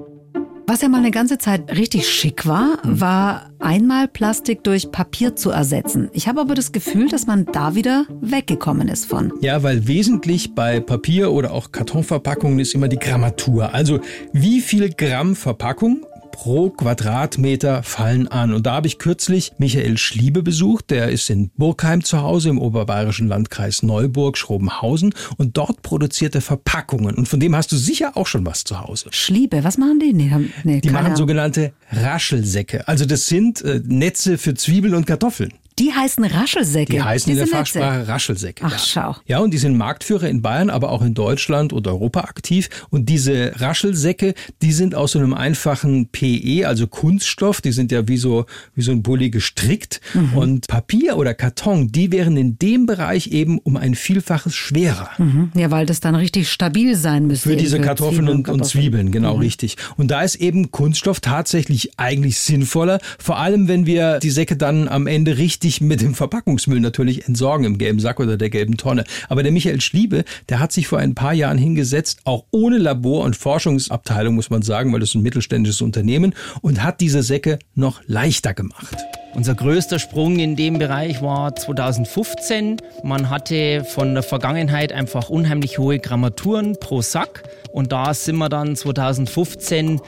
Was 0.67 0.81
ja 0.81 0.89
mal 0.89 0.99
eine 0.99 1.11
ganze 1.11 1.39
Zeit 1.39 1.77
richtig 1.77 2.09
schick 2.09 2.47
war, 2.47 2.79
war 2.85 3.51
einmal 3.59 4.07
Plastik 4.09 4.63
durch 4.63 4.91
Papier 4.93 5.35
zu 5.35 5.51
ersetzen. 5.51 6.09
Ich 6.13 6.29
habe 6.29 6.41
aber 6.41 6.55
das 6.55 6.73
Gefühl, 6.73 7.09
dass 7.09 7.27
man 7.27 7.47
da 7.47 7.75
wieder 7.75 8.07
weggekommen 8.21 8.89
ist 8.89 9.07
von. 9.07 9.33
Ja, 9.41 9.63
weil 9.63 9.89
wesentlich 9.89 10.55
bei 10.55 10.81
Papier 10.81 11.33
oder 11.33 11.53
auch 11.53 11.73
Kartonverpackungen 11.73 12.61
ist 12.61 12.75
immer 12.75 12.89
die 12.89 12.99
Grammatur. 12.99 13.75
Also 13.75 14.01
wie 14.33 14.61
viel 14.61 14.91
Gramm 14.91 15.35
Verpackung 15.35 16.07
pro 16.33 16.71
Quadratmeter 16.71 17.83
fallen 17.83 18.27
an. 18.27 18.53
Und 18.53 18.67
da 18.67 18.73
habe 18.73 18.89
ich 18.89 18.99
kürzlich 18.99 19.53
Michael 19.59 19.99
Schliebe 19.99 20.43
besucht. 20.43 20.91
Der 20.91 21.11
ist 21.11 21.31
in 21.31 21.51
Burgheim 21.51 22.03
zu 22.03 22.23
Hause 22.23 22.49
im 22.49 22.59
oberbayerischen 22.59 23.29
Landkreis 23.29 23.83
Neuburg, 23.83 24.37
Schrobenhausen. 24.37 25.15
Und 25.37 25.57
dort 25.57 25.83
produziert 25.83 26.35
er 26.35 26.41
Verpackungen. 26.41 27.15
Und 27.15 27.29
von 27.29 27.39
dem 27.39 27.55
hast 27.55 27.71
du 27.71 27.77
sicher 27.77 28.17
auch 28.17 28.27
schon 28.27 28.45
was 28.45 28.65
zu 28.65 28.81
Hause. 28.81 29.09
Schliebe, 29.11 29.63
was 29.63 29.79
machen 29.79 30.01
die? 30.01 30.13
Nee, 30.13 30.33
nee, 30.65 30.81
die 30.81 30.91
machen 30.91 31.15
sogenannte 31.15 31.73
Raschelsäcke. 31.93 32.89
Also 32.89 33.05
das 33.05 33.27
sind 33.27 33.63
äh, 33.63 33.81
Netze 33.85 34.39
für 34.39 34.55
Zwiebeln 34.55 34.95
und 34.95 35.07
Kartoffeln. 35.07 35.53
Die 35.79 35.93
heißen 35.93 36.25
Raschelsäcke. 36.25 36.93
Die 36.93 37.03
heißen 37.03 37.31
Diese 37.31 37.45
in 37.45 37.49
der 37.49 37.57
Fachsprache 37.59 37.99
Netze. 37.99 38.09
Raschelsäcke. 38.13 38.65
Ach, 38.67 38.73
ja. 38.73 38.79
schau. 38.79 39.17
Ja, 39.27 39.39
und 39.39 39.53
die 39.53 39.59
sind 39.59 39.77
Marktführer 39.77 40.29
in 40.29 40.43
Bayern, 40.43 40.71
aber 40.71 40.91
auch 40.91 41.03
in 41.03 41.15
Deutschland 41.15 41.73
und 41.73 41.87
Europa 41.87 42.21
aktiv. 42.21 42.69
Und 42.91 43.09
diese 43.09 43.53
Raschelsäcke, 43.57 44.35
die 44.61 44.73
sind 44.73 44.95
aus 44.95 45.13
so 45.13 45.19
einem 45.19 45.35
einfachen 45.35 46.09
PE, 46.09 46.67
also 46.67 46.87
Kunststoff. 46.87 47.61
Die 47.61 47.73
sind 47.73 47.93
ja 47.93 48.07
wie 48.09 48.17
so, 48.17 48.47
wie 48.75 48.83
so 48.83 48.93
ein 48.93 49.03
Bulli 49.03 49.31
gestrickt. 49.31 50.01
Mhm. 50.15 50.37
Und 50.37 50.69
Papier 50.69 51.17
oder 51.17 51.35
Karton, 51.35 51.89
die 51.89 52.13
wären 52.13 52.37
in 52.37 52.59
dem 52.59 52.87
Bereich 52.87 53.29
eben 53.29 53.59
um 53.59 53.77
ein 53.77 53.95
Vielfaches 53.95 54.55
schwerer. 54.55 55.11
Mhm. 55.19 55.53
Ja, 55.55 55.71
weil 55.71 55.87
das 55.87 56.01
dann 56.01 56.15
richtig 56.15 56.51
stabil 56.51 56.97
sein 56.97 57.27
müsste. 57.27 57.49
Für 57.49 57.57
diese 57.57 57.81
Kartoffeln 57.81 58.29
und, 58.29 58.49
und, 58.49 58.67
Zwiebeln, 58.67 59.11
genau 59.11 59.35
mhm. 59.35 59.41
richtig. 59.41 59.77
Und 59.97 60.11
da 60.11 60.23
ist 60.23 60.37
eben 60.37 60.71
Kunststoff 60.71 61.21
tatsächlich 61.21 61.99
eigentlich 61.99 62.39
sinnvoller. 62.39 62.99
Vor 63.19 63.39
allem, 63.39 63.69
wenn 63.69 63.87
wir 63.87 64.19
die 64.19 64.31
Säcke 64.31 64.57
dann 64.57 64.89
am 64.89 65.07
Ende 65.07 65.39
richtig 65.39 65.62
richtig 65.63 65.81
mit 65.81 66.03
dem 66.03 66.15
Verpackungsmüll 66.15 66.81
natürlich 66.81 67.29
entsorgen 67.29 67.65
im 67.65 67.79
gelben 67.79 68.01
Sack 68.01 68.19
oder 68.19 68.37
der 68.37 68.51
gelben 68.51 68.77
Tonne. 68.77 69.05
Aber 69.29 69.45
der 69.45 69.53
Michael 69.53 69.81
Schliebe, 69.81 70.25
der 70.49 70.59
hat 70.59 70.73
sich 70.73 70.89
vor 70.89 70.99
ein 70.99 71.15
paar 71.15 71.35
Jahren 71.35 71.57
hingesetzt, 71.57 72.19
auch 72.25 72.47
ohne 72.51 72.79
Labor- 72.79 73.23
und 73.23 73.37
Forschungsabteilung, 73.37 74.35
muss 74.35 74.51
man 74.51 74.63
sagen, 74.63 74.93
weil 74.93 74.99
das 74.99 75.11
ist 75.11 75.15
ein 75.15 75.23
mittelständisches 75.23 75.81
Unternehmen, 75.81 76.35
und 76.63 76.83
hat 76.83 77.01
diese 77.01 77.23
Säcke 77.23 77.61
noch 77.77 78.01
leichter 78.09 78.55
gemacht. 78.55 78.97
Unser 79.35 79.55
größter 79.55 80.01
Sprung 80.01 80.41
in 80.41 80.57
dem 80.57 80.81
Bereich 80.81 81.23
war 81.23 81.55
2015. 81.55 82.79
Man 83.05 83.31
hatte 83.31 83.85
von 83.85 84.15
der 84.15 84.25
Vergangenheit 84.25 84.93
einfach 84.93 85.31
unheimlich 85.31 85.79
hohe 85.79 86.01
Grammaturen 86.01 86.77
pro 86.81 87.03
Sack. 87.03 87.45
Und 87.73 87.93
da 87.93 88.13
sind 88.15 88.37
wir 88.37 88.49
dann 88.49 88.75
2015 88.75 90.01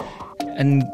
einen 0.56 0.84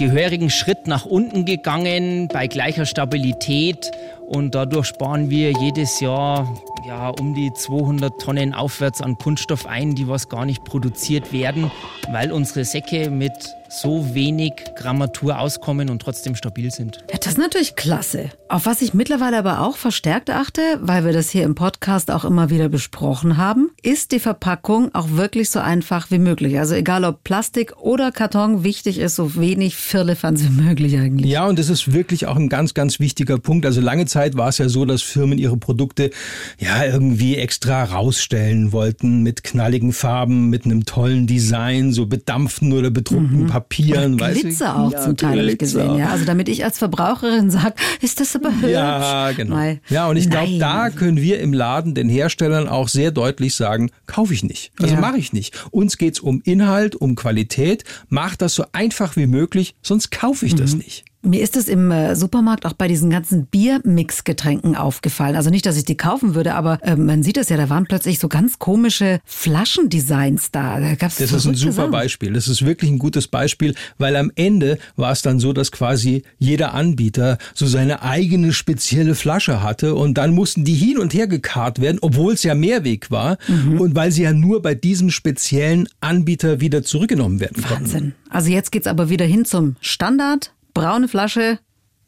gehörigen 0.00 0.48
Schritt 0.48 0.86
nach 0.86 1.04
unten 1.04 1.44
gegangen 1.44 2.28
bei 2.28 2.46
gleicher 2.46 2.86
Stabilität 2.86 3.90
und 4.30 4.54
dadurch 4.54 4.86
sparen 4.86 5.28
wir 5.28 5.50
jedes 5.50 5.98
Jahr 5.98 6.46
ja, 6.86 7.08
um 7.08 7.34
die 7.34 7.52
200 7.52 8.20
Tonnen 8.20 8.54
aufwärts 8.54 9.00
an 9.00 9.16
Kunststoff 9.18 9.66
ein, 9.66 9.94
die 9.94 10.08
was 10.08 10.28
gar 10.28 10.44
nicht 10.44 10.64
produziert 10.64 11.32
werden, 11.32 11.70
weil 12.10 12.32
unsere 12.32 12.64
Säcke 12.64 13.10
mit 13.10 13.32
so 13.70 14.14
wenig 14.14 14.52
Grammatur 14.74 15.38
auskommen 15.38 15.90
und 15.90 16.02
trotzdem 16.02 16.34
stabil 16.34 16.70
sind. 16.70 16.98
Ja, 17.10 17.18
das 17.18 17.34
ist 17.34 17.38
natürlich 17.38 17.76
klasse. 17.76 18.30
Auf 18.48 18.66
was 18.66 18.82
ich 18.82 18.94
mittlerweile 18.94 19.38
aber 19.38 19.60
auch 19.60 19.76
verstärkt 19.76 20.28
achte, 20.28 20.60
weil 20.80 21.04
wir 21.04 21.12
das 21.12 21.30
hier 21.30 21.44
im 21.44 21.54
Podcast 21.54 22.10
auch 22.10 22.24
immer 22.24 22.50
wieder 22.50 22.68
besprochen 22.68 23.36
haben, 23.36 23.70
ist 23.82 24.10
die 24.10 24.18
Verpackung 24.18 24.92
auch 24.92 25.10
wirklich 25.10 25.50
so 25.50 25.60
einfach 25.60 26.10
wie 26.10 26.18
möglich. 26.18 26.58
Also 26.58 26.74
egal 26.74 27.04
ob 27.04 27.22
Plastik 27.22 27.76
oder 27.78 28.10
Karton, 28.10 28.64
wichtig 28.64 28.98
ist 28.98 29.14
so 29.14 29.36
wenig 29.36 29.76
Firlefanz 29.76 30.42
wie 30.42 30.62
möglich 30.62 30.98
eigentlich. 30.98 31.30
Ja, 31.30 31.46
und 31.46 31.58
das 31.58 31.68
ist 31.68 31.92
wirklich 31.92 32.26
auch 32.26 32.36
ein 32.36 32.48
ganz, 32.48 32.74
ganz 32.74 32.98
wichtiger 32.98 33.38
Punkt. 33.38 33.66
Also 33.66 33.80
lange 33.80 34.06
Zeit 34.06 34.36
war 34.36 34.48
es 34.48 34.58
ja 34.58 34.68
so, 34.68 34.84
dass 34.84 35.02
Firmen 35.02 35.38
ihre 35.38 35.56
Produkte 35.56 36.10
ja 36.58 36.69
irgendwie 36.84 37.36
extra 37.36 37.84
rausstellen 37.84 38.72
wollten 38.72 39.22
mit 39.22 39.44
knalligen 39.44 39.92
Farben, 39.92 40.50
mit 40.50 40.64
einem 40.64 40.84
tollen 40.84 41.26
Design, 41.26 41.92
so 41.92 42.06
bedampften 42.06 42.72
oder 42.72 42.90
bedruckten 42.90 43.44
mhm. 43.44 43.46
Papieren, 43.46 44.16
du? 44.16 44.24
Glitzer 44.24 44.78
auch 44.78 44.92
ja, 44.92 45.00
zum 45.00 45.16
Teil 45.16 45.38
habe 45.38 45.50
ich 45.50 45.58
gesehen, 45.58 45.96
ja. 45.96 46.08
Also 46.10 46.24
damit 46.24 46.48
ich 46.48 46.64
als 46.64 46.78
Verbraucherin 46.78 47.50
sage, 47.50 47.74
ist 48.00 48.20
das 48.20 48.34
aber 48.36 48.50
hübsch. 48.50 48.70
Ja, 48.70 49.32
genau. 49.32 49.56
Nein. 49.56 49.80
Ja, 49.88 50.08
und 50.08 50.16
ich 50.16 50.28
glaube, 50.30 50.58
da 50.58 50.90
können 50.90 51.18
wir 51.18 51.40
im 51.40 51.52
Laden 51.52 51.94
den 51.94 52.08
Herstellern 52.08 52.68
auch 52.68 52.88
sehr 52.88 53.10
deutlich 53.10 53.54
sagen, 53.54 53.90
kaufe 54.06 54.34
ich 54.34 54.44
nicht. 54.44 54.72
Also 54.80 54.94
ja. 54.94 55.00
mache 55.00 55.18
ich 55.18 55.32
nicht. 55.32 55.54
Uns 55.70 55.98
geht's 55.98 56.20
um 56.20 56.40
Inhalt, 56.44 56.96
um 56.96 57.14
Qualität. 57.14 57.84
Mach 58.08 58.36
das 58.36 58.54
so 58.54 58.64
einfach 58.72 59.16
wie 59.16 59.26
möglich, 59.26 59.74
sonst 59.82 60.10
kaufe 60.10 60.46
ich 60.46 60.54
mhm. 60.54 60.58
das 60.58 60.74
nicht. 60.74 61.04
Mir 61.22 61.42
ist 61.42 61.56
es 61.56 61.68
im 61.68 61.90
äh, 61.90 62.16
Supermarkt 62.16 62.64
auch 62.64 62.72
bei 62.72 62.88
diesen 62.88 63.10
ganzen 63.10 63.44
Biermix-Getränken 63.44 64.74
aufgefallen. 64.74 65.36
Also 65.36 65.50
nicht, 65.50 65.66
dass 65.66 65.76
ich 65.76 65.84
die 65.84 65.96
kaufen 65.96 66.34
würde, 66.34 66.54
aber 66.54 66.78
äh, 66.82 66.96
man 66.96 67.22
sieht 67.22 67.36
es 67.36 67.50
ja, 67.50 67.58
da 67.58 67.68
waren 67.68 67.84
plötzlich 67.84 68.18
so 68.18 68.28
ganz 68.28 68.58
komische 68.58 69.20
Flaschendesigns 69.26 70.50
da. 70.50 70.80
da 70.80 70.94
das 70.94 71.20
ist 71.20 71.46
ein 71.46 71.54
super 71.54 71.72
Sachen. 71.72 71.90
Beispiel. 71.90 72.32
Das 72.32 72.48
ist 72.48 72.64
wirklich 72.64 72.90
ein 72.90 72.98
gutes 72.98 73.28
Beispiel, 73.28 73.74
weil 73.98 74.16
am 74.16 74.32
Ende 74.34 74.78
war 74.96 75.12
es 75.12 75.20
dann 75.20 75.40
so, 75.40 75.52
dass 75.52 75.72
quasi 75.72 76.22
jeder 76.38 76.72
Anbieter 76.72 77.36
so 77.54 77.66
seine 77.66 78.02
eigene 78.02 78.54
spezielle 78.54 79.14
Flasche 79.14 79.62
hatte 79.62 79.96
und 79.96 80.14
dann 80.14 80.34
mussten 80.34 80.64
die 80.64 80.74
hin 80.74 80.98
und 80.98 81.12
her 81.12 81.26
gekarrt 81.26 81.82
werden, 81.82 81.98
obwohl 82.00 82.32
es 82.32 82.44
ja 82.44 82.54
Mehrweg 82.54 83.10
war 83.10 83.36
mhm. 83.46 83.78
und 83.78 83.94
weil 83.94 84.10
sie 84.10 84.22
ja 84.22 84.32
nur 84.32 84.62
bei 84.62 84.74
diesem 84.74 85.10
speziellen 85.10 85.86
Anbieter 86.00 86.60
wieder 86.60 86.82
zurückgenommen 86.82 87.40
werden 87.40 87.62
konnten. 87.62 87.84
Wahnsinn. 87.84 88.14
Also 88.30 88.50
jetzt 88.50 88.72
geht's 88.72 88.86
aber 88.86 89.10
wieder 89.10 89.26
hin 89.26 89.44
zum 89.44 89.76
Standard 89.80 90.52
braune 90.74 91.08
Flasche, 91.08 91.58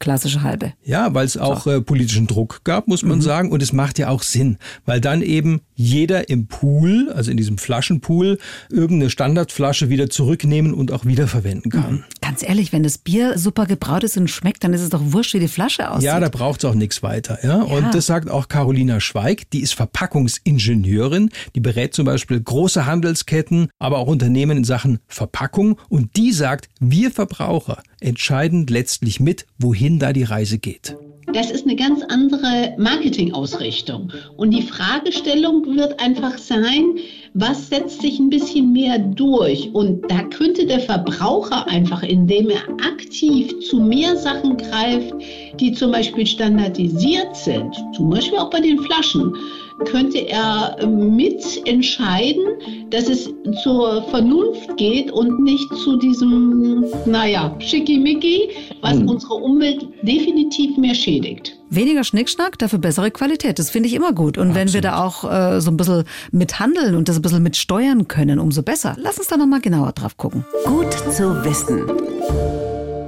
klassische 0.02 0.42
halbe. 0.42 0.72
Ja, 0.84 1.14
weil 1.14 1.24
es 1.24 1.36
auch 1.36 1.62
so. 1.62 1.70
äh, 1.70 1.80
politischen 1.80 2.26
Druck 2.26 2.62
gab, 2.64 2.88
muss 2.88 3.02
man 3.02 3.18
mhm. 3.18 3.22
sagen. 3.22 3.52
Und 3.52 3.62
es 3.62 3.72
macht 3.72 3.98
ja 3.98 4.08
auch 4.08 4.22
Sinn, 4.22 4.58
weil 4.84 5.00
dann 5.00 5.22
eben 5.22 5.60
jeder 5.74 6.28
im 6.28 6.48
Pool, 6.48 7.10
also 7.14 7.30
in 7.30 7.36
diesem 7.36 7.56
Flaschenpool, 7.56 8.38
irgendeine 8.68 9.10
Standardflasche 9.10 9.88
wieder 9.88 10.10
zurücknehmen 10.10 10.74
und 10.74 10.92
auch 10.92 11.04
wiederverwenden 11.04 11.70
kann. 11.70 11.92
Mhm. 11.92 12.04
Ganz 12.22 12.44
ehrlich, 12.44 12.72
wenn 12.72 12.84
das 12.84 12.98
Bier 12.98 13.36
super 13.36 13.66
gebraut 13.66 14.04
ist 14.04 14.16
und 14.16 14.28
schmeckt, 14.28 14.62
dann 14.62 14.72
ist 14.72 14.80
es 14.80 14.90
doch 14.90 15.00
wurscht, 15.02 15.34
wie 15.34 15.40
die 15.40 15.48
Flasche 15.48 15.90
aussieht. 15.90 16.04
Ja, 16.04 16.20
da 16.20 16.28
braucht 16.28 16.62
es 16.62 16.70
auch 16.70 16.74
nichts 16.74 17.02
weiter. 17.02 17.40
Ja? 17.42 17.58
ja? 17.58 17.62
Und 17.64 17.92
das 17.94 18.06
sagt 18.06 18.30
auch 18.30 18.46
Carolina 18.46 19.00
Schweig, 19.00 19.50
die 19.50 19.60
ist 19.60 19.74
Verpackungsingenieurin. 19.74 21.30
Die 21.56 21.60
berät 21.60 21.94
zum 21.94 22.06
Beispiel 22.06 22.40
große 22.40 22.86
Handelsketten, 22.86 23.70
aber 23.80 23.98
auch 23.98 24.06
Unternehmen 24.06 24.58
in 24.58 24.64
Sachen 24.64 25.00
Verpackung. 25.08 25.80
Und 25.88 26.16
die 26.16 26.30
sagt, 26.32 26.68
wir 26.78 27.10
Verbraucher 27.10 27.82
entscheiden 27.98 28.68
letztlich 28.68 29.18
mit, 29.18 29.46
wohin 29.58 29.98
da 29.98 30.12
die 30.12 30.24
Reise 30.24 30.58
geht. 30.58 30.96
Das 31.32 31.50
ist 31.50 31.64
eine 31.64 31.76
ganz 31.76 32.02
andere 32.08 32.74
Marketingausrichtung. 32.78 34.12
Und 34.36 34.50
die 34.50 34.62
Fragestellung 34.62 35.64
wird 35.76 36.00
einfach 36.00 36.36
sein, 36.38 36.98
was 37.34 37.68
setzt 37.68 38.02
sich 38.02 38.18
ein 38.18 38.30
bisschen 38.30 38.72
mehr 38.72 38.98
durch? 38.98 39.70
Und 39.72 40.10
da 40.10 40.22
könnte 40.24 40.66
der 40.66 40.80
Verbraucher 40.80 41.66
einfach, 41.66 42.02
indem 42.02 42.50
er 42.50 42.62
aktiv 42.86 43.58
zu 43.60 43.80
mehr 43.80 44.16
Sachen 44.16 44.56
greift, 44.56 45.14
die 45.58 45.72
zum 45.72 45.92
Beispiel 45.92 46.26
standardisiert 46.26 47.34
sind, 47.34 47.74
zum 47.94 48.10
Beispiel 48.10 48.38
auch 48.38 48.50
bei 48.50 48.60
den 48.60 48.78
Flaschen, 48.80 49.34
könnte 49.84 50.18
er 50.28 50.86
mitentscheiden, 50.86 52.44
dass 52.90 53.08
es 53.08 53.30
zur 53.62 54.02
Vernunft 54.10 54.76
geht 54.76 55.10
und 55.10 55.42
nicht 55.42 55.68
zu 55.84 55.96
diesem, 55.96 56.84
naja, 57.06 57.54
Schickimicki, 57.58 58.50
was 58.80 58.94
hm. 58.94 59.08
unsere 59.08 59.34
Umwelt 59.34 59.86
definitiv 60.02 60.76
mehr 60.76 60.94
schädigt. 60.94 61.56
Weniger 61.70 62.04
Schnickschnack, 62.04 62.58
dafür 62.58 62.78
bessere 62.78 63.10
Qualität. 63.10 63.58
Das 63.58 63.70
finde 63.70 63.88
ich 63.88 63.94
immer 63.94 64.12
gut. 64.12 64.36
Und 64.36 64.48
Absolut. 64.50 64.54
wenn 64.56 64.72
wir 64.74 64.80
da 64.82 65.04
auch 65.04 65.24
äh, 65.24 65.60
so 65.60 65.70
ein 65.70 65.76
bisschen 65.76 66.04
mit 66.30 66.60
handeln 66.60 66.94
und 66.94 67.08
das 67.08 67.16
ein 67.16 67.22
bisschen 67.22 67.42
mit 67.42 67.56
steuern 67.56 68.08
können, 68.08 68.38
umso 68.38 68.62
besser. 68.62 68.94
Lass 68.98 69.18
uns 69.18 69.28
da 69.28 69.36
nochmal 69.36 69.60
genauer 69.60 69.92
drauf 69.92 70.16
gucken. 70.16 70.44
Gut 70.66 70.92
zu 70.92 71.44
wissen. 71.44 71.82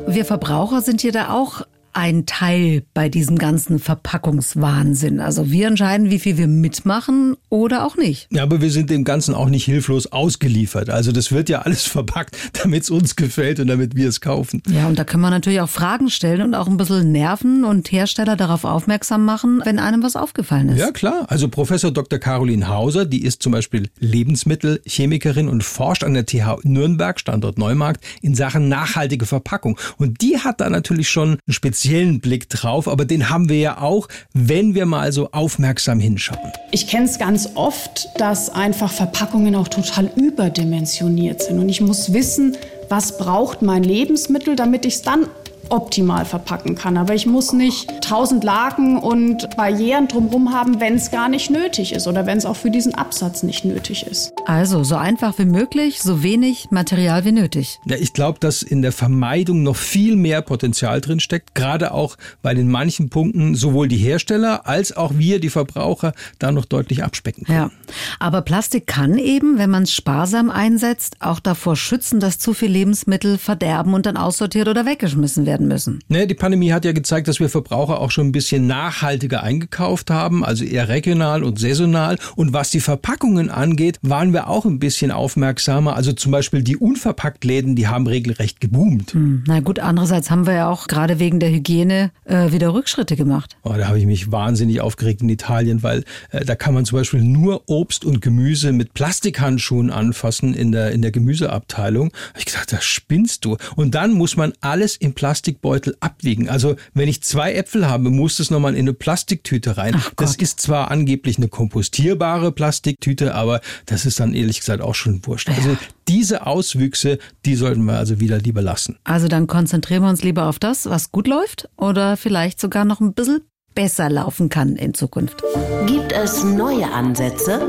Wir 0.07 0.25
Verbraucher 0.25 0.81
sind 0.81 1.01
hier 1.01 1.13
da 1.13 1.31
auch 1.31 1.63
ein 1.95 2.27
Teil 2.27 2.83
bei 2.93 3.09
diesem 3.09 3.39
ganzen 3.39 3.79
Verpackungswahnsinn. 3.79 5.21
Also 5.21 5.51
wir 5.51 5.69
entscheiden, 5.69 6.11
wie 6.11 6.19
viel 6.19 6.37
wir 6.37 6.49
mitmachen 6.49 7.37
oder 7.49 7.87
auch 7.87 7.97
nicht. 7.97 8.29
Ja, 8.31 8.43
aber 8.43 8.61
wir 8.61 8.71
sind 8.71 8.91
dem 8.91 9.05
Ganzen 9.05 9.35
auch 9.35 9.49
nicht 9.49 9.65
hilflos 9.65 10.11
ausgeliefert. 10.11 10.91
Also 10.91 11.13
das 11.13 11.33
wird 11.33 11.49
ja 11.49 11.61
alles 11.61 11.83
verpackt, 11.87 12.37
damit 12.63 12.83
es 12.83 12.91
uns 12.91 13.17
gefällt 13.17 13.61
und 13.61 13.69
damit 13.69 13.95
wir 13.95 14.09
es 14.09 14.21
kaufen. 14.21 14.63
Ja, 14.69 14.89
und 14.89 14.99
da 14.99 15.05
können 15.05 15.23
wir 15.23 15.31
natürlich 15.31 15.61
auch 15.61 15.69
Fragen 15.69 16.11
stellen 16.11 16.43
und 16.43 16.55
auch 16.55 16.67
ein 16.67 16.77
bisschen 16.77 17.13
nerven 17.13 17.65
und 17.65 17.91
Hersteller 17.93 18.37
darauf 18.37 18.65
aufmerksam 18.65 19.25
machen, 19.25 19.63
wenn 19.65 19.79
einem 19.79 20.03
was 20.03 20.17
aufgefallen 20.17 20.71
ist. 20.71 20.79
Ja, 20.79 20.91
klar. 20.91 21.27
Also 21.29 21.49
Professor 21.49 21.93
Dr. 21.93 22.19
Caroline 22.19 22.69
Hauser, 22.69 23.07
die 23.07 23.23
ist 23.23 23.43
zum 23.43 23.53
Beispiel 23.53 23.89
Lebensmittelchemikerin 24.01 25.49
und 25.49 25.63
forscht 25.63 26.03
an 26.03 26.15
der 26.15 26.27
TH 26.27 26.65
Nürnberg, 26.65 27.21
Standort 27.21 27.57
Neumarkt, 27.57 28.05
in 28.21 28.35
Sachen 28.35 28.69
nachhaltige 28.69 29.27
Verpackung. 29.27 29.79
Und 29.97 30.21
die 30.21 30.39
hat 30.39 30.61
da 30.61 30.69
natürlich 30.69 31.09
schon 31.09 31.39
einen 31.47 31.53
speziellen 31.85 32.21
Blick 32.21 32.49
drauf, 32.49 32.89
aber 32.89 33.05
den 33.05 33.29
haben 33.29 33.51
wir 33.51 33.59
ja 33.59 33.79
auch, 33.79 34.09
wenn 34.33 34.75
wir 34.75 34.87
mal 34.87 35.13
so 35.13 35.29
aufmerksam 35.33 36.01
hinschauen. 36.01 36.51
Ich 36.71 36.87
kenne 36.89 37.05
es 37.05 37.19
ganz 37.19 37.51
oft, 37.57 38.09
dass 38.17 38.49
einfach 38.49 38.91
Verpackungen 38.91 39.55
auch 39.55 39.69
total 39.69 40.11
überdimensioniert 40.17 41.43
sind. 41.43 41.59
Und 41.59 41.69
ich 41.69 41.83
muss 41.83 42.15
wissen, 42.15 42.57
was 42.89 43.19
braucht 43.19 43.61
mein 43.61 43.83
Lebensmittel, 43.83 44.57
damit 44.57 44.87
ich 44.87 44.95
es 44.95 45.03
dann 45.03 45.27
optimal 45.71 46.25
verpacken 46.25 46.75
kann. 46.75 46.97
Aber 46.97 47.15
ich 47.15 47.27
muss 47.27 47.53
nicht 47.53 47.91
tausend 48.03 48.45
Lagen 48.45 48.99
und 48.99 49.57
Barrieren 49.57 50.09
drumherum 50.09 50.53
haben, 50.53 50.81
wenn 50.81 50.95
es 50.95 51.11
gar 51.11 51.29
nicht 51.29 51.51
nötig 51.51 51.93
ist 51.93 52.07
oder 52.07 52.27
wenn 52.27 52.39
es 52.39 52.47
auch 52.47 52.57
für 52.57 52.71
diesen 52.71 52.95
Absatz 52.95 53.43
nicht 53.43 53.65
nötig 53.65 54.07
ist. 54.07 54.33
Also 54.47 54.85
so 54.85 54.97
einfach 54.97 55.39
wie 55.39 55.45
möglich, 55.45 56.03
so 56.03 56.23
wenig 56.23 56.71
Material 56.71 57.25
wie 57.25 57.33
nötig. 57.33 57.79
Ja, 57.87 57.97
ich 57.97 58.13
glaube, 58.13 58.39
dass 58.41 58.63
in 58.63 58.83
der 58.83 58.93
Vermeidung 58.93 59.63
noch 59.63 59.77
viel 59.77 60.17
mehr 60.17 60.43
Potenzial 60.43 61.01
drin 61.01 61.21
steckt, 61.21 61.55
gerade 61.55 61.93
auch 61.93 62.17
bei 62.43 62.55
den 62.55 62.71
manchen 62.71 63.11
Punkten 63.11 63.55
sowohl 63.55 63.89
die 63.89 63.97
Hersteller 63.97 64.67
als 64.67 64.97
auch 64.97 65.13
wir, 65.15 65.41
die 65.41 65.51
Verbraucher, 65.51 66.13
da 66.39 66.53
noch 66.53 66.65
deutlich 66.65 67.03
abspecken 67.03 67.45
können. 67.45 67.59
Ja, 67.59 67.71
aber 68.19 68.43
Plastik 68.43 68.87
kann 68.87 69.19
eben, 69.19 69.59
wenn 69.59 69.71
man 69.71 69.85
es 69.85 69.93
sparsam 69.93 70.51
einsetzt, 70.51 71.17
auch 71.21 71.41
davor 71.41 71.77
schützen, 71.77 72.21
dass 72.21 72.39
zu 72.39 72.55
viel 72.55 72.71
Lebensmittel 72.71 73.39
verderben 73.39 73.95
und 73.95 74.07
dann 74.07 74.17
aussortiert 74.17 74.69
oder 74.69 74.87
weggeschmissen 74.87 75.47
werden 75.47 75.54
müssen. 75.61 76.01
Ne, 76.09 76.27
die 76.27 76.35
Pandemie 76.35 76.73
hat 76.73 76.85
ja 76.85 76.93
gezeigt, 76.93 77.29
dass 77.29 77.41
wir 77.41 77.49
Verbraucher 77.49 78.01
auch 78.01 78.11
schon 78.11 78.29
ein 78.29 78.33
bisschen 78.33 78.67
nachhaltiger 78.67 79.43
eingekauft 79.43 80.11
haben, 80.11 80.45
also 80.45 80.65
eher 80.65 80.89
regional 80.89 81.45
und 81.45 81.59
saisonal. 81.59 82.19
Und 82.37 82.53
was 82.53 82.71
die 82.71 82.81
Verpackungen 82.81 83.51
angeht, 83.51 83.99
waren 84.03 84.33
wir 84.33 84.49
auch 84.49 84.65
ein 84.65 84.79
bisschen 84.79 85.11
aufmerksamer. 85.11 85.97
Also 85.97 86.13
zum 86.13 86.33
Beispiel 86.33 86.63
die 86.63 86.77
Unverpacktläden, 86.77 87.77
die 87.77 87.89
haben 87.89 88.07
regelrecht 88.07 88.61
geboomt. 88.61 89.15
Hm, 89.15 89.45
na 89.47 89.61
gut, 89.61 89.79
andererseits 89.79 90.31
haben 90.31 90.47
wir 90.47 90.55
ja 90.55 90.69
auch 90.69 90.89
gerade 90.89 91.19
wegen 91.19 91.41
der 91.41 91.51
Hygiene 91.51 92.11
äh, 92.25 92.53
wieder 92.53 92.75
Rückschritte 92.75 93.17
gemacht. 93.17 93.57
Oh, 93.63 93.73
da 93.77 93.89
habe 93.89 93.99
ich 93.99 94.07
mich 94.07 94.33
wahnsinnig 94.33 94.81
aufgeregt 94.81 95.23
in 95.23 95.29
Italien, 95.29 95.83
weil 95.83 96.05
äh, 96.31 96.45
da 96.45 96.55
kann 96.55 96.75
man 96.75 96.85
zum 96.85 96.99
Beispiel 96.99 97.23
nur 97.23 97.63
Obst 97.67 98.05
und 98.05 98.21
Gemüse 98.21 98.73
mit 98.73 98.95
Plastikhandschuhen 98.95 99.91
anfassen 99.91 100.55
in 100.55 100.73
der, 100.73 100.93
in 100.93 101.03
der 101.03 101.11
Gemüseabteilung. 101.11 102.13
Hab 102.31 102.39
ich 102.39 102.47
gesagt, 102.47 102.73
da 102.73 102.81
spinnst 102.81 103.45
du. 103.45 103.57
Und 103.77 103.95
dann 103.95 104.13
muss 104.13 104.37
man 104.37 104.53
alles 104.61 104.97
in 104.97 105.15
Plastikbeutel 105.45 105.97
abwiegen. 106.01 106.49
Also 106.49 106.77
wenn 106.95 107.09
ich 107.09 107.23
zwei 107.23 107.55
Äpfel 107.55 107.87
habe, 107.87 108.11
muss 108.11 108.39
es 108.41 108.51
nochmal 108.51 108.75
in 108.75 108.81
eine 108.81 108.95
Plastiktüte 108.95 109.77
rein. 109.77 109.95
Ach 109.97 110.11
das 110.17 110.33
Gott. 110.35 110.43
ist 110.43 110.61
zwar 110.61 110.91
angeblich 110.91 111.37
eine 111.37 111.49
kompostierbare 111.49 112.53
Plastiktüte, 112.53 113.35
aber 113.35 113.61
das 113.87 114.07
ist 114.07 114.21
dann 114.21 114.35
ehrlich 114.35 114.61
gesagt 114.61 114.81
auch 114.81 114.95
schon 114.95 115.25
wurscht. 115.27 115.51
Also 115.51 115.77
diese 116.09 116.47
Auswüchse, 116.47 117.19
die 117.45 117.57
sollten 117.57 117.85
wir 117.85 117.99
also 117.99 118.21
wieder 118.21 118.39
lieber 118.39 118.63
lassen. 118.63 118.99
Also 119.05 119.29
dann 119.29 119.47
konzentrieren 119.47 120.03
wir 120.03 120.09
uns 120.09 120.23
lieber 120.23 120.47
auf 120.47 120.59
das, 120.59 120.87
was 120.87 121.13
gut 121.13 121.27
läuft 121.27 121.69
oder 121.77 122.17
vielleicht 122.17 122.61
sogar 122.61 122.85
noch 122.85 123.01
ein 123.01 123.13
bisschen 123.13 123.43
besser 123.75 124.09
laufen 124.09 124.49
kann 124.49 124.77
in 124.77 124.95
Zukunft. 124.95 125.43
Gibt 125.87 126.13
es 126.13 126.43
neue 126.45 126.91
Ansätze? 126.91 127.69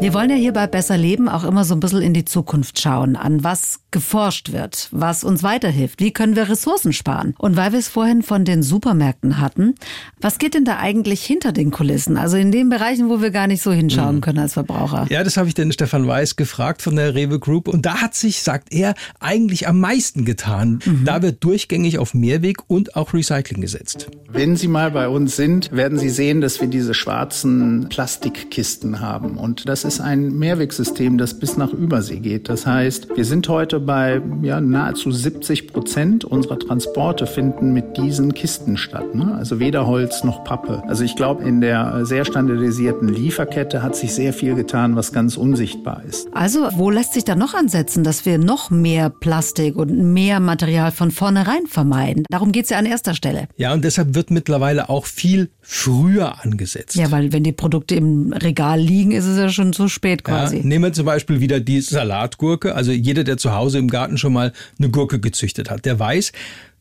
Wir 0.00 0.14
wollen 0.14 0.30
ja 0.30 0.36
hier 0.36 0.52
bei 0.52 0.68
Besser 0.68 0.96
Leben 0.96 1.28
auch 1.28 1.42
immer 1.42 1.64
so 1.64 1.74
ein 1.74 1.80
bisschen 1.80 2.02
in 2.02 2.14
die 2.14 2.24
Zukunft 2.24 2.80
schauen, 2.80 3.16
an 3.16 3.42
was 3.42 3.80
geforscht 3.90 4.52
wird, 4.52 4.88
was 4.92 5.24
uns 5.24 5.42
weiterhilft, 5.42 6.00
wie 6.00 6.12
können 6.12 6.36
wir 6.36 6.48
Ressourcen 6.48 6.92
sparen. 6.92 7.34
Und 7.36 7.56
weil 7.56 7.72
wir 7.72 7.80
es 7.80 7.88
vorhin 7.88 8.22
von 8.22 8.44
den 8.44 8.62
Supermärkten 8.62 9.40
hatten, 9.40 9.74
was 10.20 10.38
geht 10.38 10.54
denn 10.54 10.64
da 10.64 10.78
eigentlich 10.78 11.24
hinter 11.24 11.50
den 11.50 11.72
Kulissen? 11.72 12.16
Also 12.16 12.36
in 12.36 12.52
den 12.52 12.68
Bereichen, 12.68 13.08
wo 13.08 13.20
wir 13.20 13.32
gar 13.32 13.48
nicht 13.48 13.60
so 13.60 13.72
hinschauen 13.72 14.20
können 14.20 14.38
als 14.38 14.52
Verbraucher. 14.52 15.06
Ja, 15.10 15.24
das 15.24 15.36
habe 15.36 15.48
ich 15.48 15.54
den 15.54 15.72
Stefan 15.72 16.06
Weiß 16.06 16.36
gefragt 16.36 16.80
von 16.80 16.94
der 16.94 17.16
Rewe 17.16 17.40
Group 17.40 17.66
und 17.66 17.84
da 17.84 18.00
hat 18.00 18.14
sich, 18.14 18.42
sagt 18.42 18.72
er, 18.72 18.94
eigentlich 19.18 19.66
am 19.66 19.80
meisten 19.80 20.24
getan. 20.24 20.78
Da 21.04 21.22
wird 21.22 21.42
durchgängig 21.42 21.98
auf 21.98 22.14
Mehrweg 22.14 22.58
und 22.68 22.94
auch 22.94 23.14
Recycling 23.14 23.62
gesetzt. 23.62 24.10
Wenn 24.30 24.54
Sie 24.54 24.68
mal 24.68 24.92
bei 24.92 25.08
uns 25.08 25.34
sind, 25.34 25.72
werden 25.72 25.98
Sie 25.98 26.10
sehen, 26.10 26.40
dass 26.40 26.60
wir 26.60 26.68
diese 26.68 26.94
schwarzen 26.94 27.88
Plastikkisten 27.88 29.00
haben. 29.00 29.38
Und 29.38 29.68
das 29.68 29.87
ist 29.88 30.00
ein 30.00 30.38
Mehrwegsystem, 30.38 31.16
das 31.16 31.32
bis 31.38 31.56
nach 31.56 31.72
Übersee 31.72 32.18
geht. 32.18 32.50
Das 32.50 32.66
heißt, 32.66 33.16
wir 33.16 33.24
sind 33.24 33.48
heute 33.48 33.80
bei 33.80 34.20
ja, 34.42 34.60
nahezu 34.60 35.10
70 35.10 35.72
Prozent 35.72 36.26
unserer 36.26 36.58
Transporte 36.58 37.26
finden 37.26 37.72
mit 37.72 37.96
diesen 37.96 38.34
Kisten 38.34 38.76
statt. 38.76 39.14
Ne? 39.14 39.34
Also 39.34 39.60
weder 39.60 39.86
Holz 39.86 40.24
noch 40.24 40.44
Pappe. 40.44 40.82
Also 40.86 41.04
ich 41.04 41.16
glaube, 41.16 41.42
in 41.42 41.62
der 41.62 42.04
sehr 42.04 42.26
standardisierten 42.26 43.08
Lieferkette 43.08 43.82
hat 43.82 43.96
sich 43.96 44.12
sehr 44.12 44.34
viel 44.34 44.54
getan, 44.54 44.94
was 44.94 45.10
ganz 45.10 45.38
unsichtbar 45.38 46.02
ist. 46.06 46.28
Also 46.34 46.68
wo 46.74 46.90
lässt 46.90 47.14
sich 47.14 47.24
da 47.24 47.34
noch 47.34 47.54
ansetzen, 47.54 48.04
dass 48.04 48.26
wir 48.26 48.36
noch 48.36 48.68
mehr 48.70 49.08
Plastik 49.08 49.76
und 49.76 50.12
mehr 50.12 50.38
Material 50.38 50.90
von 50.90 51.10
vornherein 51.10 51.66
vermeiden? 51.66 52.24
Darum 52.28 52.52
geht's 52.52 52.68
ja 52.68 52.76
an 52.76 52.84
erster 52.84 53.14
Stelle. 53.14 53.48
Ja, 53.56 53.72
und 53.72 53.84
deshalb 53.84 54.14
wird 54.14 54.30
mittlerweile 54.30 54.90
auch 54.90 55.06
viel 55.06 55.48
früher 55.62 56.44
angesetzt. 56.44 56.96
Ja, 56.96 57.10
weil 57.10 57.32
wenn 57.32 57.42
die 57.42 57.52
Produkte 57.52 57.94
im 57.94 58.34
Regal 58.34 58.78
liegen, 58.78 59.12
ist 59.12 59.24
es 59.24 59.38
ja 59.38 59.48
schon 59.48 59.72
zu 59.78 59.88
spät 59.88 60.22
Ja, 60.26 60.34
quasi. 60.34 60.60
nehmen 60.60 60.84
wir 60.84 60.92
zum 60.92 61.06
Beispiel 61.06 61.40
wieder 61.40 61.60
die 61.60 61.80
Salatgurke. 61.80 62.74
Also 62.74 62.92
jeder, 62.92 63.24
der 63.24 63.36
zu 63.38 63.54
Hause 63.54 63.78
im 63.78 63.88
Garten 63.88 64.18
schon 64.18 64.32
mal 64.32 64.52
eine 64.78 64.90
Gurke 64.90 65.18
gezüchtet 65.20 65.70
hat, 65.70 65.84
der 65.84 65.98
weiß, 65.98 66.32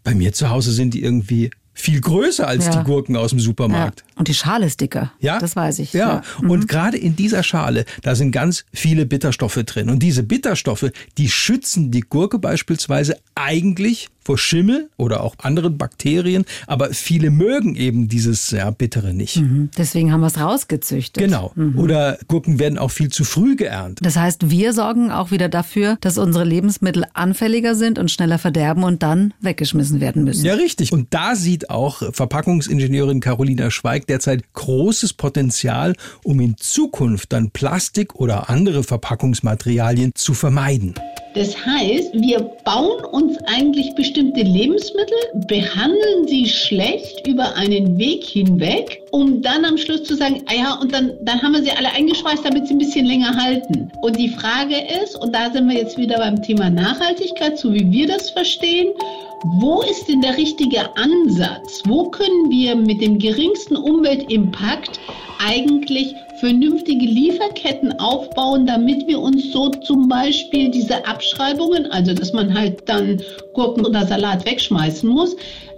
bei 0.03 0.13
mir 0.15 0.33
zu 0.33 0.49
Hause 0.49 0.71
sind 0.71 0.93
die 0.93 1.03
irgendwie 1.03 1.49
viel 1.73 2.01
größer 2.01 2.47
als 2.47 2.65
Ja. 2.65 2.77
die 2.77 2.83
Gurken 2.83 3.15
aus 3.15 3.29
dem 3.29 3.39
Ja. 3.39 3.45
Supermarkt. 3.45 4.03
Und 4.17 4.27
die 4.27 4.33
Schale 4.33 4.65
ist 4.65 4.81
dicker. 4.81 5.11
Ja, 5.19 5.39
Das 5.39 5.55
weiß 5.55 5.79
ich. 5.79 5.93
Ja, 5.93 6.21
und 6.47 6.67
gerade 6.67 6.97
in 6.97 7.15
dieser 7.15 7.43
Schale, 7.43 7.85
da 8.01 8.15
sind 8.15 8.31
ganz 8.31 8.65
viele 8.73 9.05
Bitterstoffe 9.05 9.63
drin. 9.65 9.89
Und 9.89 9.99
diese 9.99 10.23
Bitterstoffe, 10.23 10.91
die 11.17 11.29
schützen 11.29 11.91
die 11.91 12.01
Gurke 12.01 12.39
beispielsweise 12.39 13.17
eigentlich 13.35 14.09
vor 14.27 14.37
Schimmel 14.37 14.89
oder 14.97 15.23
auch 15.23 15.35
anderen 15.37 15.77
Bakterien. 15.77 16.43
Aber 16.67 16.89
viele 16.93 17.31
mögen 17.31 17.75
eben 17.75 18.09
dieses 18.09 18.51
ja, 18.51 18.69
Bittere 18.71 19.13
nicht. 19.13 19.37
Mhm. 19.37 19.69
Deswegen 19.77 20.11
haben 20.11 20.19
wir 20.19 20.27
es 20.27 20.37
rausgezüchtet. 20.37 21.23
Genau. 21.23 21.53
Oder 21.77 22.17
Gurken 22.27 22.59
werden 22.59 22.77
auch 22.77 22.91
viel 22.91 23.09
zu 23.09 23.23
früh 23.23 23.55
geerntet. 23.55 24.05
Das 24.05 24.17
heißt, 24.17 24.49
wir 24.49 24.73
sorgen 24.73 25.11
auch 25.11 25.31
wieder 25.31 25.47
dafür, 25.47 25.97
dass 26.01 26.17
unsere 26.17 26.43
Lebensmittel 26.43 27.05
anfälliger 27.13 27.73
sind 27.73 27.97
und 27.99 28.11
schneller 28.11 28.37
verderben 28.37 28.83
und 28.83 29.01
dann 29.01 29.33
weggeschmissen 29.39 30.01
werden 30.01 30.25
müssen. 30.25 30.43
Ja, 30.43 30.55
richtig. 30.55 30.91
Und 30.91 31.13
da 31.13 31.37
sieht 31.37 31.69
auch 31.69 32.13
Verpackungsingenieurin 32.13 33.21
Carolina 33.21 33.71
Schweig 33.71 34.06
derzeit 34.09 34.53
großes 34.53 35.13
Potenzial, 35.13 35.95
um 36.23 36.39
in 36.39 36.57
Zukunft 36.57 37.33
dann 37.33 37.51
Plastik 37.51 38.15
oder 38.15 38.49
andere 38.49 38.83
Verpackungsmaterialien 38.83 40.13
zu 40.15 40.33
vermeiden. 40.33 40.95
Das 41.37 41.55
heißt, 41.55 42.13
wir 42.13 42.39
bauen 42.65 43.05
uns 43.05 43.37
eigentlich 43.45 43.93
bestimmte 43.93 44.41
Lebensmittel, 44.41 45.17
behandeln 45.47 46.27
sie 46.27 46.47
schlecht 46.47 47.27
über 47.27 47.55
einen 47.55 47.95
Weg 47.99 48.23
hinweg, 48.23 49.03
um 49.11 49.43
dann 49.43 49.63
am 49.63 49.77
Schluss 49.77 50.03
zu 50.03 50.15
sagen, 50.15 50.41
ah 50.47 50.55
ja, 50.55 50.73
und 50.81 50.91
dann, 50.91 51.11
dann 51.21 51.39
haben 51.39 51.53
wir 51.53 51.61
sie 51.61 51.69
alle 51.69 51.91
eingeschweißt, 51.91 52.43
damit 52.43 52.67
sie 52.67 52.73
ein 52.73 52.79
bisschen 52.79 53.05
länger 53.05 53.35
halten. 53.35 53.91
Und 54.01 54.17
die 54.17 54.29
Frage 54.29 54.77
ist, 55.03 55.15
und 55.15 55.35
da 55.35 55.51
sind 55.51 55.69
wir 55.69 55.77
jetzt 55.77 55.97
wieder 55.97 56.17
beim 56.17 56.41
Thema 56.41 56.71
Nachhaltigkeit, 56.71 57.59
so 57.59 57.71
wie 57.71 57.91
wir 57.91 58.07
das 58.07 58.31
verstehen, 58.31 58.93
wo 59.43 59.81
ist 59.81 60.07
denn 60.07 60.21
der 60.21 60.35
richtige 60.35 60.95
Ansatz? 60.97 61.83
Wo 61.85 62.09
können 62.09 62.49
wir 62.49 62.75
mit 62.75 63.01
dem 63.01 63.19
geringsten 63.19 63.75
Umweltimpact 63.75 64.99
eigentlich 65.39 66.15
vernünftige 66.39 67.05
Lieferketten 67.05 67.99
aufbauen, 67.99 68.65
damit 68.65 69.07
wir 69.07 69.19
uns 69.19 69.51
so 69.51 69.69
zum 69.69 70.07
Beispiel 70.07 70.69
diese 70.69 71.05
Abschreibungen, 71.05 71.91
also 71.91 72.13
dass 72.13 72.33
man 72.33 72.53
halt 72.53 72.87
dann 72.87 73.21
Gurken 73.53 73.85
oder 73.85 74.05
Salat 74.05 74.45
wegschmeißen 74.45 75.09
muss, 75.09 75.35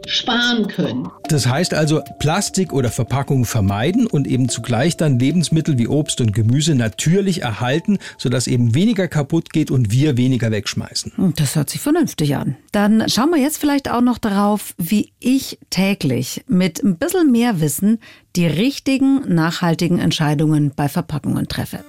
sparen 0.09 0.67
können. 0.67 1.07
Das 1.27 1.47
heißt 1.47 1.73
also 1.73 2.01
Plastik 2.19 2.73
oder 2.73 2.89
Verpackung 2.89 3.45
vermeiden 3.45 4.07
und 4.07 4.27
eben 4.27 4.49
zugleich 4.49 4.97
dann 4.97 5.19
Lebensmittel 5.19 5.77
wie 5.77 5.87
Obst 5.87 6.19
und 6.21 6.33
Gemüse 6.33 6.75
natürlich 6.75 7.41
erhalten, 7.41 7.99
sodass 8.17 8.47
eben 8.47 8.73
weniger 8.75 9.07
kaputt 9.07 9.51
geht 9.51 9.71
und 9.71 9.91
wir 9.91 10.17
weniger 10.17 10.51
wegschmeißen. 10.51 11.13
Hm, 11.15 11.33
Das 11.35 11.55
hört 11.55 11.69
sich 11.69 11.81
vernünftig 11.81 12.35
an. 12.35 12.57
Dann 12.71 13.07
schauen 13.07 13.29
wir 13.29 13.41
jetzt 13.41 13.57
vielleicht 13.57 13.89
auch 13.89 14.01
noch 14.01 14.17
darauf, 14.17 14.73
wie 14.77 15.11
ich 15.19 15.59
täglich 15.69 16.43
mit 16.47 16.83
ein 16.83 16.97
bisschen 16.97 17.31
mehr 17.31 17.61
Wissen 17.61 17.99
die 18.35 18.47
richtigen, 18.47 19.21
nachhaltigen 19.33 19.99
Entscheidungen 19.99 20.71
bei 20.75 20.89
Verpackungen 20.89 21.47
treffe. 21.47 21.79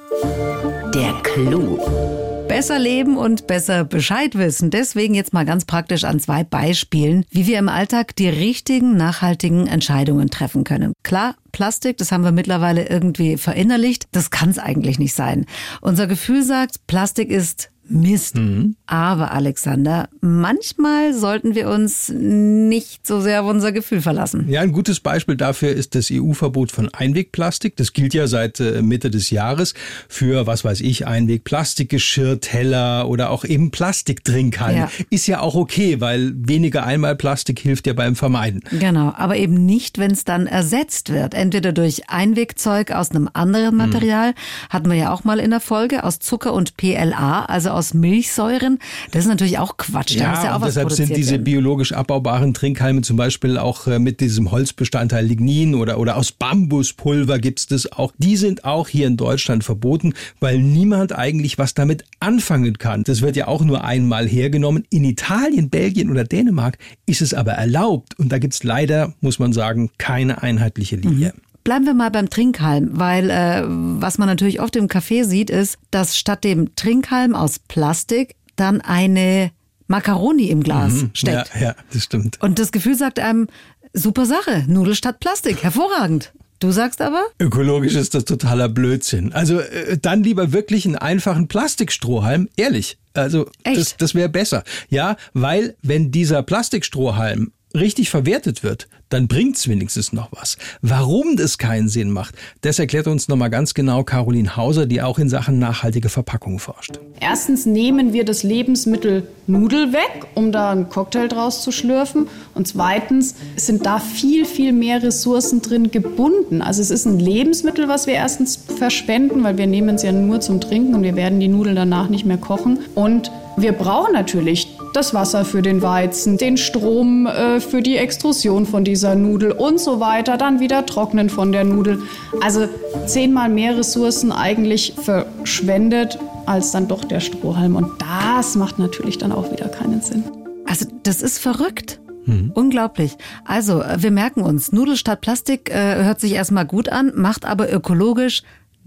Der 0.95 1.13
Clou. 1.23 2.30
Besser 2.51 2.81
leben 2.81 3.17
und 3.17 3.47
besser 3.47 3.85
Bescheid 3.85 4.37
wissen. 4.37 4.71
Deswegen 4.71 5.15
jetzt 5.15 5.33
mal 5.33 5.45
ganz 5.45 5.67
praktisch 5.67 6.03
an 6.03 6.19
zwei 6.19 6.43
Beispielen, 6.43 7.25
wie 7.31 7.47
wir 7.47 7.61
im 7.61 7.69
Alltag 7.69 8.17
die 8.17 8.29
richtigen, 8.29 8.97
nachhaltigen 8.97 9.69
Entscheidungen 9.69 10.31
treffen 10.31 10.65
können. 10.65 10.93
Klar, 11.05 11.37
Plastik, 11.53 11.97
das 11.99 12.11
haben 12.11 12.25
wir 12.25 12.33
mittlerweile 12.33 12.89
irgendwie 12.89 13.37
verinnerlicht. 13.37 14.09
Das 14.11 14.31
kann 14.31 14.51
es 14.51 14.59
eigentlich 14.59 14.99
nicht 14.99 15.15
sein. 15.15 15.47
Unser 15.81 16.09
Gefühl 16.09 16.43
sagt, 16.43 16.89
Plastik 16.89 17.31
ist 17.31 17.71
Mist. 17.91 18.37
Mhm. 18.37 18.77
Aber 18.87 19.33
Alexander, 19.33 20.09
manchmal 20.21 21.13
sollten 21.13 21.55
wir 21.55 21.69
uns 21.69 22.09
nicht 22.09 23.07
so 23.07 23.21
sehr 23.21 23.43
auf 23.43 23.51
unser 23.51 23.73
Gefühl 23.73 24.01
verlassen. 24.01 24.47
Ja, 24.49 24.61
ein 24.61 24.73
gutes 24.73 25.01
Beispiel 25.01 25.37
dafür 25.37 25.71
ist 25.71 25.95
das 25.95 26.09
EU-Verbot 26.11 26.71
von 26.73 26.89
Einwegplastik. 26.89 27.77
Das 27.77 27.93
gilt 27.93 28.15
ja 28.15 28.27
seit 28.27 28.61
äh, 28.61 28.83
Mitte 28.83 29.11
des 29.11 29.31
Jahres 29.31 29.75
für, 30.09 30.47
was 30.47 30.65
weiß 30.65 30.81
ich, 30.81 31.07
Einwegplastikgeschirr, 31.07 32.41
Teller 32.41 33.09
oder 33.09 33.31
auch 33.31 33.45
eben 33.45 33.71
Plastiktrinkhalme. 33.71 34.79
Ja. 34.79 34.91
Ist 35.11 35.27
ja 35.27 35.41
auch 35.41 35.55
okay, 35.55 36.01
weil 36.01 36.33
weniger 36.37 36.85
Einmalplastik 36.85 37.59
hilft 37.59 37.87
ja 37.87 37.93
beim 37.93 38.15
Vermeiden. 38.15 38.63
Genau, 38.71 39.13
aber 39.17 39.37
eben 39.37 39.67
nicht, 39.67 39.99
wenn 39.99 40.13
es 40.13 40.25
dann 40.25 40.47
ersetzt 40.47 41.13
wird. 41.13 41.35
Entweder 41.35 41.73
durch 41.73 42.09
Einwegzeug 42.09 42.93
aus 42.93 43.11
einem 43.11 43.29
anderen 43.33 43.77
Material, 43.77 44.31
mhm. 44.31 44.35
hatten 44.71 44.91
wir 44.91 44.97
ja 44.97 45.13
auch 45.13 45.25
mal 45.25 45.41
in 45.41 45.51
der 45.51 45.61
Folge, 45.61 46.05
aus 46.05 46.19
Zucker 46.21 46.53
und 46.53 46.77
PLA, 46.77 47.45
also 47.47 47.71
aus 47.71 47.80
aus 47.81 47.95
Milchsäuren. 47.95 48.79
Das 49.11 49.25
ist 49.25 49.29
natürlich 49.29 49.59
auch 49.59 49.79
Quatsch. 49.79 50.17
Da 50.17 50.21
ja, 50.21 50.45
ja 50.45 50.57
auch 50.57 50.63
deshalb 50.63 50.93
sind 50.93 51.17
diese 51.17 51.33
werden. 51.33 51.45
biologisch 51.45 51.93
abbaubaren 51.93 52.53
Trinkhalme 52.53 53.01
zum 53.01 53.17
Beispiel 53.17 53.57
auch 53.57 53.87
äh, 53.87 53.99
mit 53.99 54.21
diesem 54.21 54.51
Holzbestandteil 54.51 55.25
Lignin 55.25 55.75
oder, 55.75 55.99
oder 55.99 56.19
aus 56.19 56.31
Bambuspulver 56.31 57.39
gibt 57.39 57.61
es 57.61 57.67
das 57.69 57.91
auch. 57.91 58.13
Die 58.19 58.37
sind 58.37 58.67
auch 58.67 58.87
hier 58.87 59.07
in 59.07 59.17
Deutschland 59.17 59.65
verboten, 59.65 60.13
weil 60.41 60.59
niemand 60.59 61.17
eigentlich 61.17 61.57
was 61.57 61.73
damit 61.73 62.05
anfangen 62.21 62.77
kann. 62.77 63.03
Das 63.05 63.23
wird 63.23 63.37
ja 63.37 63.49
auch 63.49 63.65
nur 63.65 63.83
einmal 63.83 64.29
hergenommen. 64.29 64.85
In 64.91 65.05
Italien, 65.05 65.71
Belgien 65.71 66.11
oder 66.11 66.25
Dänemark 66.25 66.77
ist 67.07 67.23
es 67.23 67.33
aber 67.33 67.53
erlaubt. 67.53 68.19
Und 68.19 68.31
da 68.31 68.39
gibt 68.39 68.53
es 68.53 68.63
leider, 68.63 69.15
muss 69.23 69.39
man 69.39 69.55
sagen, 69.55 69.91
keine 69.97 70.43
einheitliche 70.43 70.97
Linie. 70.97 71.33
Mhm. 71.35 71.50
Bleiben 71.65 71.85
wir 71.85 71.95
mal 71.95 72.11
beim 72.11 72.31
Trinkhalm, 72.31 72.91
weil 72.93 73.31
äh, 73.31 73.63
was 73.67 74.19
man 74.19 74.29
natürlich 74.29 74.61
oft 74.61 74.77
im 74.77 74.89
Café 74.89 75.25
sieht, 75.25 75.51
ist, 75.51 75.79
dass 75.91 76.17
statt 76.17 76.45
dem 76.45 76.75
Trinkhalm 76.75 77.35
aus 77.35 77.59
Plastik 77.59 78.35
dann 78.57 78.81
eine 78.81 79.51
Macaroni 79.87 80.49
im 80.49 80.63
Glas 80.63 80.93
mhm, 80.93 81.11
steckt. 81.15 81.51
Ja, 81.55 81.61
ja, 81.61 81.75
das 81.93 82.05
stimmt. 82.05 82.41
Und 82.41 82.59
das 82.59 82.73
Gefühl 82.73 82.95
sagt 82.95 83.19
einem, 83.19 83.49
super 83.93 84.25
Sache, 84.25 84.65
Nudel 84.69 84.95
statt 84.95 85.21
Plastik, 85.21 85.63
hervorragend. 85.63 86.33
Du 86.61 86.71
sagst 86.73 87.01
aber? 87.01 87.25
Ökologisch 87.41 87.95
ist 87.95 88.15
das 88.15 88.27
totaler 88.27 88.69
Blödsinn. 88.69 89.33
Also 89.33 89.61
äh, 89.61 89.97
dann 89.99 90.23
lieber 90.23 90.53
wirklich 90.53 90.85
einen 90.85 90.97
einfachen 90.97 91.49
Plastikstrohhalm, 91.49 92.51
ehrlich. 92.57 92.99
Also 93.15 93.51
Echt? 93.65 93.79
das, 93.79 93.97
das 93.97 94.15
wäre 94.15 94.29
besser. 94.29 94.63
Ja, 94.91 95.17
weil 95.33 95.75
wenn 95.83 96.11
dieser 96.13 96.43
Plastikstrohhalm 96.43 97.53
richtig 97.75 98.11
verwertet 98.11 98.63
wird, 98.63 98.89
dann 99.11 99.27
bringt's 99.29 99.69
wenigstens 99.69 100.13
noch 100.13 100.29
was. 100.33 100.57
Warum 100.83 101.37
das 101.37 101.59
keinen 101.59 101.89
Sinn 101.89 102.11
macht, 102.11 102.35
das 102.61 102.79
erklärt 102.79 103.07
uns 103.07 103.29
nochmal 103.29 103.51
ganz 103.51 103.75
genau 103.75 104.05
Caroline 104.05 104.57
Hauser, 104.57 104.87
die 104.87 105.03
auch 105.03 105.19
in 105.19 105.29
Sachen 105.29 105.59
nachhaltige 105.59 106.09
Verpackung 106.09 106.59
forscht. 106.59 107.01
Erstens 107.21 107.67
nehmen 107.67 108.13
wir 108.13 108.25
das 108.25 108.43
Lebensmittel 108.43 109.27
Nudel 109.47 109.93
weg, 109.93 110.27
um 110.35 110.53
da 110.53 110.71
einen 110.71 110.89
Cocktail 110.89 111.29
draus 111.29 111.63
zu 111.63 111.73
schlürfen. 111.73 112.29
Und 112.55 112.69
zweitens 112.69 113.35
sind 113.57 113.85
da 113.85 113.99
viel, 113.99 114.45
viel 114.45 114.73
mehr 114.73 115.03
Ressourcen 115.03 115.61
drin 115.61 115.91
gebunden. 115.91 116.63
Also 116.63 116.81
es 116.81 116.91
ist 116.91 117.05
ein 117.05 117.19
Lebensmittel, 117.19 117.89
was 117.89 118.07
wir 118.07 118.15
erstens 118.15 118.57
verschwenden, 118.57 119.43
weil 119.43 119.59
wir 119.59 119.67
nehmen 119.67 119.97
es 119.97 120.03
ja 120.03 120.13
nur 120.13 120.41
zum 120.41 120.61
Trinken 120.61 120.95
und 120.95 121.03
wir 121.03 121.17
werden 121.17 121.41
die 121.41 121.49
Nudeln 121.49 121.77
danach 121.77 122.09
nicht 122.09 122.25
mehr 122.25 122.39
kochen. 122.39 122.79
Und 122.95 123.33
wir 123.57 123.73
brauchen 123.73 124.13
natürlich 124.13 124.70
das 124.93 125.15
Wasser 125.15 125.45
für 125.45 125.63
den 125.63 125.83
Weizen, 125.83 126.37
den 126.37 126.57
Strom 126.57 127.27
äh, 127.27 127.61
für 127.61 127.83
die 127.83 127.97
Extrusion 127.97 128.67
von 128.67 128.85
dieser 128.85 129.15
Nudel 129.15 129.53
und 129.53 129.81
so 129.81 130.01
weiter, 130.01 130.37
dann 130.37 130.61
wieder 130.61 130.87
trocknen 130.87 131.31
von 131.31 131.53
der 131.53 131.65
Nudel. 131.65 132.01
Also 132.41 132.69
zehnmal 133.07 133.49
mehr 133.49 133.77
Ressourcen 133.77 134.33
eigentlich 134.33 134.95
verschwendet 134.97 136.19
als 136.47 136.73
dann 136.73 136.89
doch 136.89 137.05
der 137.05 137.21
Strohhalm. 137.21 137.77
Und 137.77 137.91
das 138.01 138.57
macht 138.57 138.79
natürlich 138.79 139.19
dann 139.19 139.33
auch 139.33 139.53
wieder 139.53 139.69
keinen 139.69 140.01
Sinn. 140.01 140.25
Also 140.67 140.87
das 141.03 141.23
ist 141.23 141.39
verrückt. 141.39 142.01
Mhm. 142.27 142.53
Unglaublich. 142.55 143.17
Also, 143.45 143.83
äh, 143.83 144.03
wir 144.03 144.11
merken 144.11 144.43
uns, 144.43 144.73
Nudel 144.73 144.97
statt 144.97 145.21
Plastik 145.21 145.71
äh, 145.71 146.05
hört 146.05 146.21
sich 146.21 146.33
erstmal 146.33 146.67
gut 146.67 146.89
an, 146.89 147.13
macht 147.15 147.45
aber 147.45 147.73
ökologisch 147.73 148.43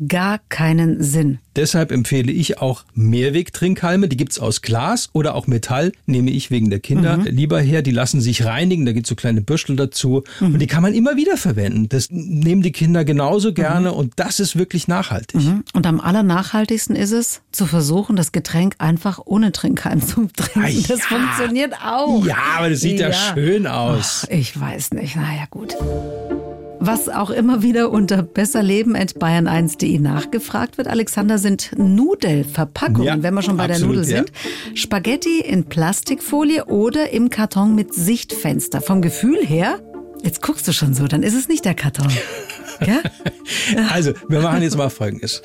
gar 0.08 0.40
keinen 0.50 1.02
Sinn. 1.02 1.40
Deshalb 1.56 1.92
empfehle 1.92 2.32
ich 2.32 2.60
auch 2.60 2.84
Mehrwegtrinkhalme. 2.96 4.08
Die 4.08 4.18
gibt's 4.18 4.40
aus 4.40 4.62
Glas 4.62 5.10
oder 5.14 5.36
auch 5.36 5.46
Metall, 5.46 5.92
nehme 6.06 6.32
ich 6.32 6.50
wegen 6.50 6.70
der 6.70 6.80
Kinder 6.80 7.18
mhm. 7.18 7.26
lieber 7.26 7.60
her. 7.60 7.82
Die 7.82 7.92
lassen 7.92 8.22
sich 8.22 8.46
reinigen, 8.46 8.86
da 8.86 8.92
gibt's 8.92 9.10
so 9.10 9.16
kleine 9.16 9.42
Büschel 9.42 9.76
dazu. 9.76 10.24
Mhm. 10.40 10.54
Und 10.54 10.60
die 10.60 10.68
kann 10.68 10.82
man 10.82 10.94
immer 10.94 11.16
wieder 11.16 11.38
verwenden. 11.38 11.90
Das 11.90 12.08
nehmen 12.10 12.64
die 12.64 12.72
Kinder 12.72 13.06
genauso 13.06 13.54
gerne 13.54 13.92
mhm. 13.92 13.98
und 13.98 14.14
das 14.16 14.40
ist 14.40 14.58
wirklich 14.58 14.88
nachhaltig. 14.88 15.42
Mhm. 15.42 15.64
Und 15.74 15.86
am 15.86 16.00
allernachhaltigsten 16.00 16.96
ist 16.96 17.12
es, 17.12 17.42
zu 17.52 17.68
versuchen, 17.68 18.16
das 18.16 18.32
Getränk 18.32 18.76
einfach 18.80 19.22
ohne 19.26 19.52
Trinkhalm 19.52 20.02
zu 20.02 20.28
trinken. 20.36 20.82
Ja. 20.82 20.88
Das 20.88 21.02
funktioniert 21.06 21.74
auch. 21.84 22.26
Ja, 22.26 22.38
aber 22.58 22.70
das 22.70 22.82
sieht 22.82 23.00
ja, 23.00 23.10
ja 23.10 23.34
schön 23.34 23.68
aus. 23.68 24.24
Ach, 24.26 24.34
ich 24.34 24.60
weiß 24.60 24.94
nicht. 24.94 25.16
Naja, 25.16 25.46
gut. 25.50 25.76
Was 26.86 27.08
auch 27.08 27.30
immer 27.30 27.64
wieder 27.64 27.92
unter 27.92 28.24
besserleben.bayern1.de 28.24 30.00
nachgefragt 30.00 30.78
wird, 30.78 30.90
Alexander, 30.90 31.38
sind 31.38 31.72
Nudelverpackungen, 31.78 33.04
ja, 33.08 33.24
wenn 33.24 33.34
wir 33.34 33.42
schon 33.42 33.56
bei 33.56 33.70
absolut, 33.70 33.82
der 33.82 33.88
Nudel 33.88 34.04
sind. 34.04 34.30
Ja. 34.30 34.76
Spaghetti 34.76 35.40
in 35.40 35.64
Plastikfolie 35.64 36.66
oder 36.66 37.12
im 37.12 37.30
Karton 37.30 37.74
mit 37.74 37.94
Sichtfenster. 37.94 38.82
Vom 38.82 39.02
Gefühl 39.02 39.46
her, 39.46 39.80
jetzt 40.24 40.42
guckst 40.42 40.68
du 40.68 40.74
schon 40.74 40.94
so, 40.94 41.08
dann 41.08 41.24
ist 41.24 41.36
es 41.36 41.48
nicht 41.48 41.64
der 41.64 41.74
Karton. 41.74 42.12
Ja? 42.88 43.02
Also, 43.92 44.14
wir 44.28 44.42
machen 44.42 44.64
jetzt 44.64 44.76
mal 44.76 44.90
Folgendes. 44.90 45.44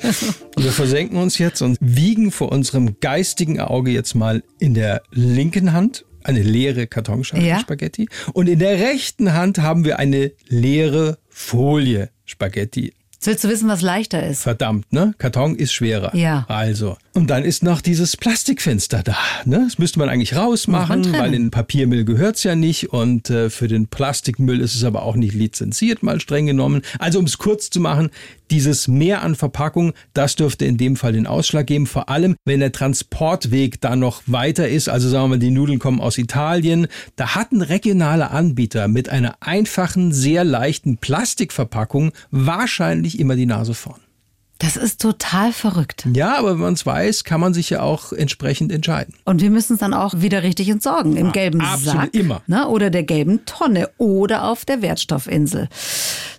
Wir 0.57 0.71
versenken 0.71 1.17
uns 1.17 1.37
jetzt 1.37 1.61
und 1.61 1.77
wiegen 1.79 2.31
vor 2.31 2.51
unserem 2.51 2.99
geistigen 2.99 3.61
Auge 3.61 3.91
jetzt 3.91 4.15
mal 4.15 4.43
in 4.59 4.73
der 4.73 5.03
linken 5.11 5.71
Hand 5.71 6.05
eine 6.23 6.41
leere 6.41 6.87
Kartonschale 6.87 7.45
ja. 7.45 7.59
Spaghetti 7.59 8.09
und 8.33 8.49
in 8.49 8.59
der 8.59 8.79
rechten 8.79 9.33
Hand 9.33 9.59
haben 9.59 9.85
wir 9.85 9.99
eine 9.99 10.31
leere 10.47 11.17
Folie 11.41 12.11
Spaghetti. 12.25 12.93
Willst 13.27 13.43
du 13.43 13.49
wissen, 13.49 13.67
was 13.67 13.81
leichter 13.81 14.25
ist? 14.25 14.43
Verdammt, 14.43 14.91
ne? 14.93 15.13
Karton 15.17 15.55
ist 15.55 15.73
schwerer. 15.73 16.15
Ja. 16.15 16.45
Also. 16.47 16.97
Und 17.13 17.29
dann 17.29 17.43
ist 17.43 17.63
noch 17.63 17.81
dieses 17.81 18.15
Plastikfenster 18.15 19.03
da. 19.03 19.17
Ne? 19.43 19.63
Das 19.65 19.77
müsste 19.77 19.99
man 19.99 20.07
eigentlich 20.07 20.35
rausmachen, 20.35 21.01
man 21.01 21.19
weil 21.19 21.33
in 21.33 21.51
Papiermüll 21.51 22.05
gehört's 22.05 22.43
ja 22.43 22.55
nicht. 22.55 22.93
Und 22.93 23.29
äh, 23.29 23.49
für 23.49 23.67
den 23.67 23.87
Plastikmüll 23.87 24.61
ist 24.61 24.75
es 24.75 24.83
aber 24.85 25.03
auch 25.03 25.15
nicht 25.15 25.33
lizenziert, 25.33 26.01
mal 26.01 26.21
streng 26.21 26.45
genommen. 26.45 26.81
Also 26.97 27.19
um 27.19 27.25
es 27.25 27.37
kurz 27.37 27.69
zu 27.69 27.81
machen, 27.81 28.09
dieses 28.51 28.87
Mehr 28.87 29.21
an 29.21 29.35
Verpackung, 29.35 29.93
das 30.13 30.35
dürfte 30.35 30.65
in 30.65 30.77
dem 30.77 30.95
Fall 30.95 31.13
den 31.13 31.27
Ausschlag 31.27 31.67
geben, 31.67 31.87
vor 31.87 32.09
allem 32.09 32.35
wenn 32.45 32.61
der 32.61 32.71
Transportweg 32.71 33.81
da 33.81 33.95
noch 33.95 34.23
weiter 34.25 34.67
ist. 34.67 34.89
Also 34.89 35.09
sagen 35.09 35.25
wir 35.25 35.29
mal, 35.29 35.39
die 35.39 35.51
Nudeln 35.51 35.79
kommen 35.79 35.99
aus 35.99 36.17
Italien. 36.17 36.87
Da 37.15 37.35
hat 37.35 37.51
ein 37.51 37.61
regionaler 37.61 38.31
Anbieter 38.31 38.87
mit 38.87 39.09
einer 39.09 39.35
einfachen, 39.41 40.13
sehr 40.13 40.43
leichten 40.43 40.97
Plastikverpackung 40.97 42.11
wahrscheinlich 42.31 43.08
immer 43.17 43.37
die 43.37 43.45
Nase 43.45 43.73
vorn. 43.73 44.01
Das 44.59 44.75
ist 44.75 45.01
total 45.01 45.53
verrückt. 45.53 46.05
Ja, 46.13 46.37
aber 46.37 46.51
wenn 46.51 46.59
man 46.59 46.73
es 46.73 46.85
weiß, 46.85 47.23
kann 47.23 47.39
man 47.39 47.53
sich 47.53 47.69
ja 47.69 47.79
auch 47.79 48.11
entsprechend 48.11 48.73
entscheiden. 48.73 49.13
Und 49.23 49.41
wir 49.41 49.51
müssen 49.51 49.75
es 49.75 49.79
dann 49.79 49.93
auch 49.93 50.15
wieder 50.17 50.43
richtig 50.43 50.67
entsorgen. 50.67 51.15
Im 51.15 51.27
ja, 51.27 51.31
gelben 51.31 51.61
Sack 51.81 52.13
immer. 52.13 52.41
Ne, 52.45 52.67
oder 52.67 52.89
der 52.89 53.03
gelben 53.03 53.45
Tonne 53.45 53.89
oder 53.97 54.43
auf 54.43 54.65
der 54.65 54.81
Wertstoffinsel. 54.81 55.69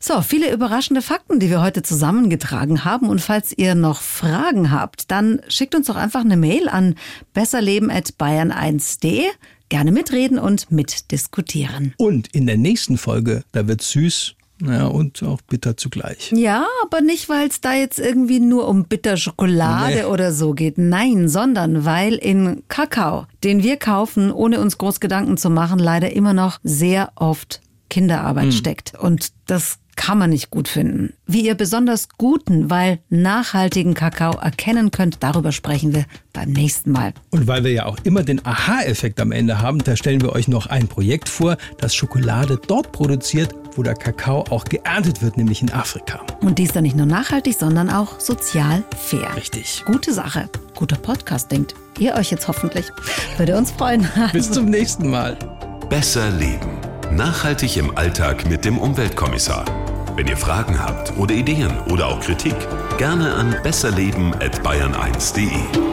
So, 0.01 0.21
viele 0.21 0.53
überraschende 0.53 1.01
Fakten, 1.01 1.41
die 1.41 1.49
wir 1.49 1.63
heute 1.63 1.83
zusammengetragen 1.83 2.85
haben. 2.85 3.09
Und 3.09 3.23
falls 3.23 3.57
ihr 3.57 3.75
noch 3.75 4.03
Fragen 4.03 4.71
habt, 4.71 5.11
dann 5.11 5.41
schickt 5.49 5.75
uns 5.75 5.87
doch 5.87 5.97
einfach 5.97 6.21
eine 6.21 6.37
Mail 6.37 6.69
an 6.69 6.97
besserleben.bayern1.de 7.33 9.25
gerne 9.71 9.93
mitreden 9.93 10.39
und 10.39 10.71
mitdiskutieren. 10.71 11.95
Und 11.97 12.29
in 12.35 12.47
der 12.47 12.59
nächsten 12.59 12.99
Folge, 12.99 13.45
da 13.53 13.67
wird 13.67 13.81
süß 13.81 14.35
ja, 14.61 14.87
und 14.87 15.23
auch 15.23 15.41
bitter 15.43 15.77
zugleich. 15.77 16.33
Ja, 16.35 16.67
aber 16.83 17.01
nicht, 17.01 17.29
weil 17.29 17.49
es 17.49 17.61
da 17.61 17.75
jetzt 17.75 17.99
irgendwie 17.99 18.41
nur 18.41 18.69
um 18.69 18.85
Bitterschokolade 18.85 19.95
nee. 19.95 20.05
oder 20.05 20.33
so 20.33 20.53
geht. 20.53 20.79
Nein, 20.79 21.29
sondern 21.29 21.85
weil 21.85 22.15
in 22.15 22.63
Kakao, 22.69 23.27
den 23.45 23.63
wir 23.63 23.77
kaufen, 23.77 24.31
ohne 24.31 24.61
uns 24.61 24.79
groß 24.79 25.01
Gedanken 25.01 25.37
zu 25.37 25.51
machen, 25.51 25.79
leider 25.79 26.13
immer 26.13 26.35
noch 26.35 26.59
sehr 26.63 27.13
oft 27.17 27.61
Kinderarbeit 27.91 28.45
Hm. 28.47 28.53
steckt. 28.53 28.95
Und 28.99 29.33
das 29.47 29.77
kann 29.97 30.17
man 30.17 30.31
nicht 30.31 30.49
gut 30.49 30.67
finden. 30.67 31.13
Wie 31.27 31.43
ihr 31.45 31.55
besonders 31.55 32.09
guten, 32.17 32.71
weil 32.71 33.01
nachhaltigen 33.11 33.93
Kakao 33.93 34.33
erkennen 34.39 34.91
könnt, 34.93 35.23
darüber 35.23 35.53
sprechen 35.53 35.95
wir 35.95 36.07
beim 36.33 36.53
nächsten 36.53 36.91
Mal. 36.93 37.13
Und 37.31 37.47
weil 37.47 37.65
wir 37.65 37.73
ja 37.73 37.85
auch 37.85 37.99
immer 38.05 38.23
den 38.23 38.43
Aha-Effekt 38.47 39.21
am 39.21 39.31
Ende 39.31 39.61
haben, 39.61 39.81
da 39.85 39.97
stellen 39.97 40.23
wir 40.23 40.33
euch 40.33 40.49
noch 40.49 40.69
ein 40.69 40.89
Projekt 40.89 41.29
vor, 41.29 41.59
das 41.79 41.95
Schokolade 41.95 42.59
dort 42.67 42.93
produziert, 42.93 43.55
wo 43.77 43.83
der 43.83 43.95
Kakao 43.95 44.45
auch 44.49 44.65
geerntet 44.65 45.21
wird, 45.21 45.37
nämlich 45.37 45.61
in 45.61 45.71
Afrika. 45.71 46.21
Und 46.41 46.59
dies 46.59 46.73
dann 46.73 46.85
nicht 46.85 46.97
nur 46.97 47.07
nachhaltig, 47.07 47.57
sondern 47.59 47.91
auch 47.91 48.19
sozial 48.21 48.83
fair. 48.97 49.37
Richtig. 49.37 49.83
Gute 49.85 50.15
Sache. 50.15 50.49
Guter 50.77 50.97
Podcast, 50.97 51.53
denkt 51.53 51.75
ihr 51.99 52.15
euch 52.15 52.31
jetzt 52.31 52.49
hoffentlich. 52.49 52.87
Würde 53.37 53.55
uns 53.59 53.71
freuen. 53.71 54.09
Bis 54.33 54.51
zum 54.51 54.65
nächsten 54.67 55.11
Mal. 55.11 55.37
Besser 55.91 56.31
leben. 56.31 56.90
Nachhaltig 57.13 57.77
im 57.77 57.99
Alltag 57.99 58.49
mit 58.49 58.65
dem 58.65 58.79
Umweltkommissar. 58.79 59.65
Wenn 60.15 60.29
ihr 60.29 60.37
Fragen 60.37 60.79
habt 60.79 61.17
oder 61.17 61.35
Ideen 61.35 61.77
oder 61.91 62.07
auch 62.07 62.21
Kritik, 62.21 62.55
gerne 62.99 63.35
an 63.35 63.57
besserleben@bayern1.de. 63.65 65.90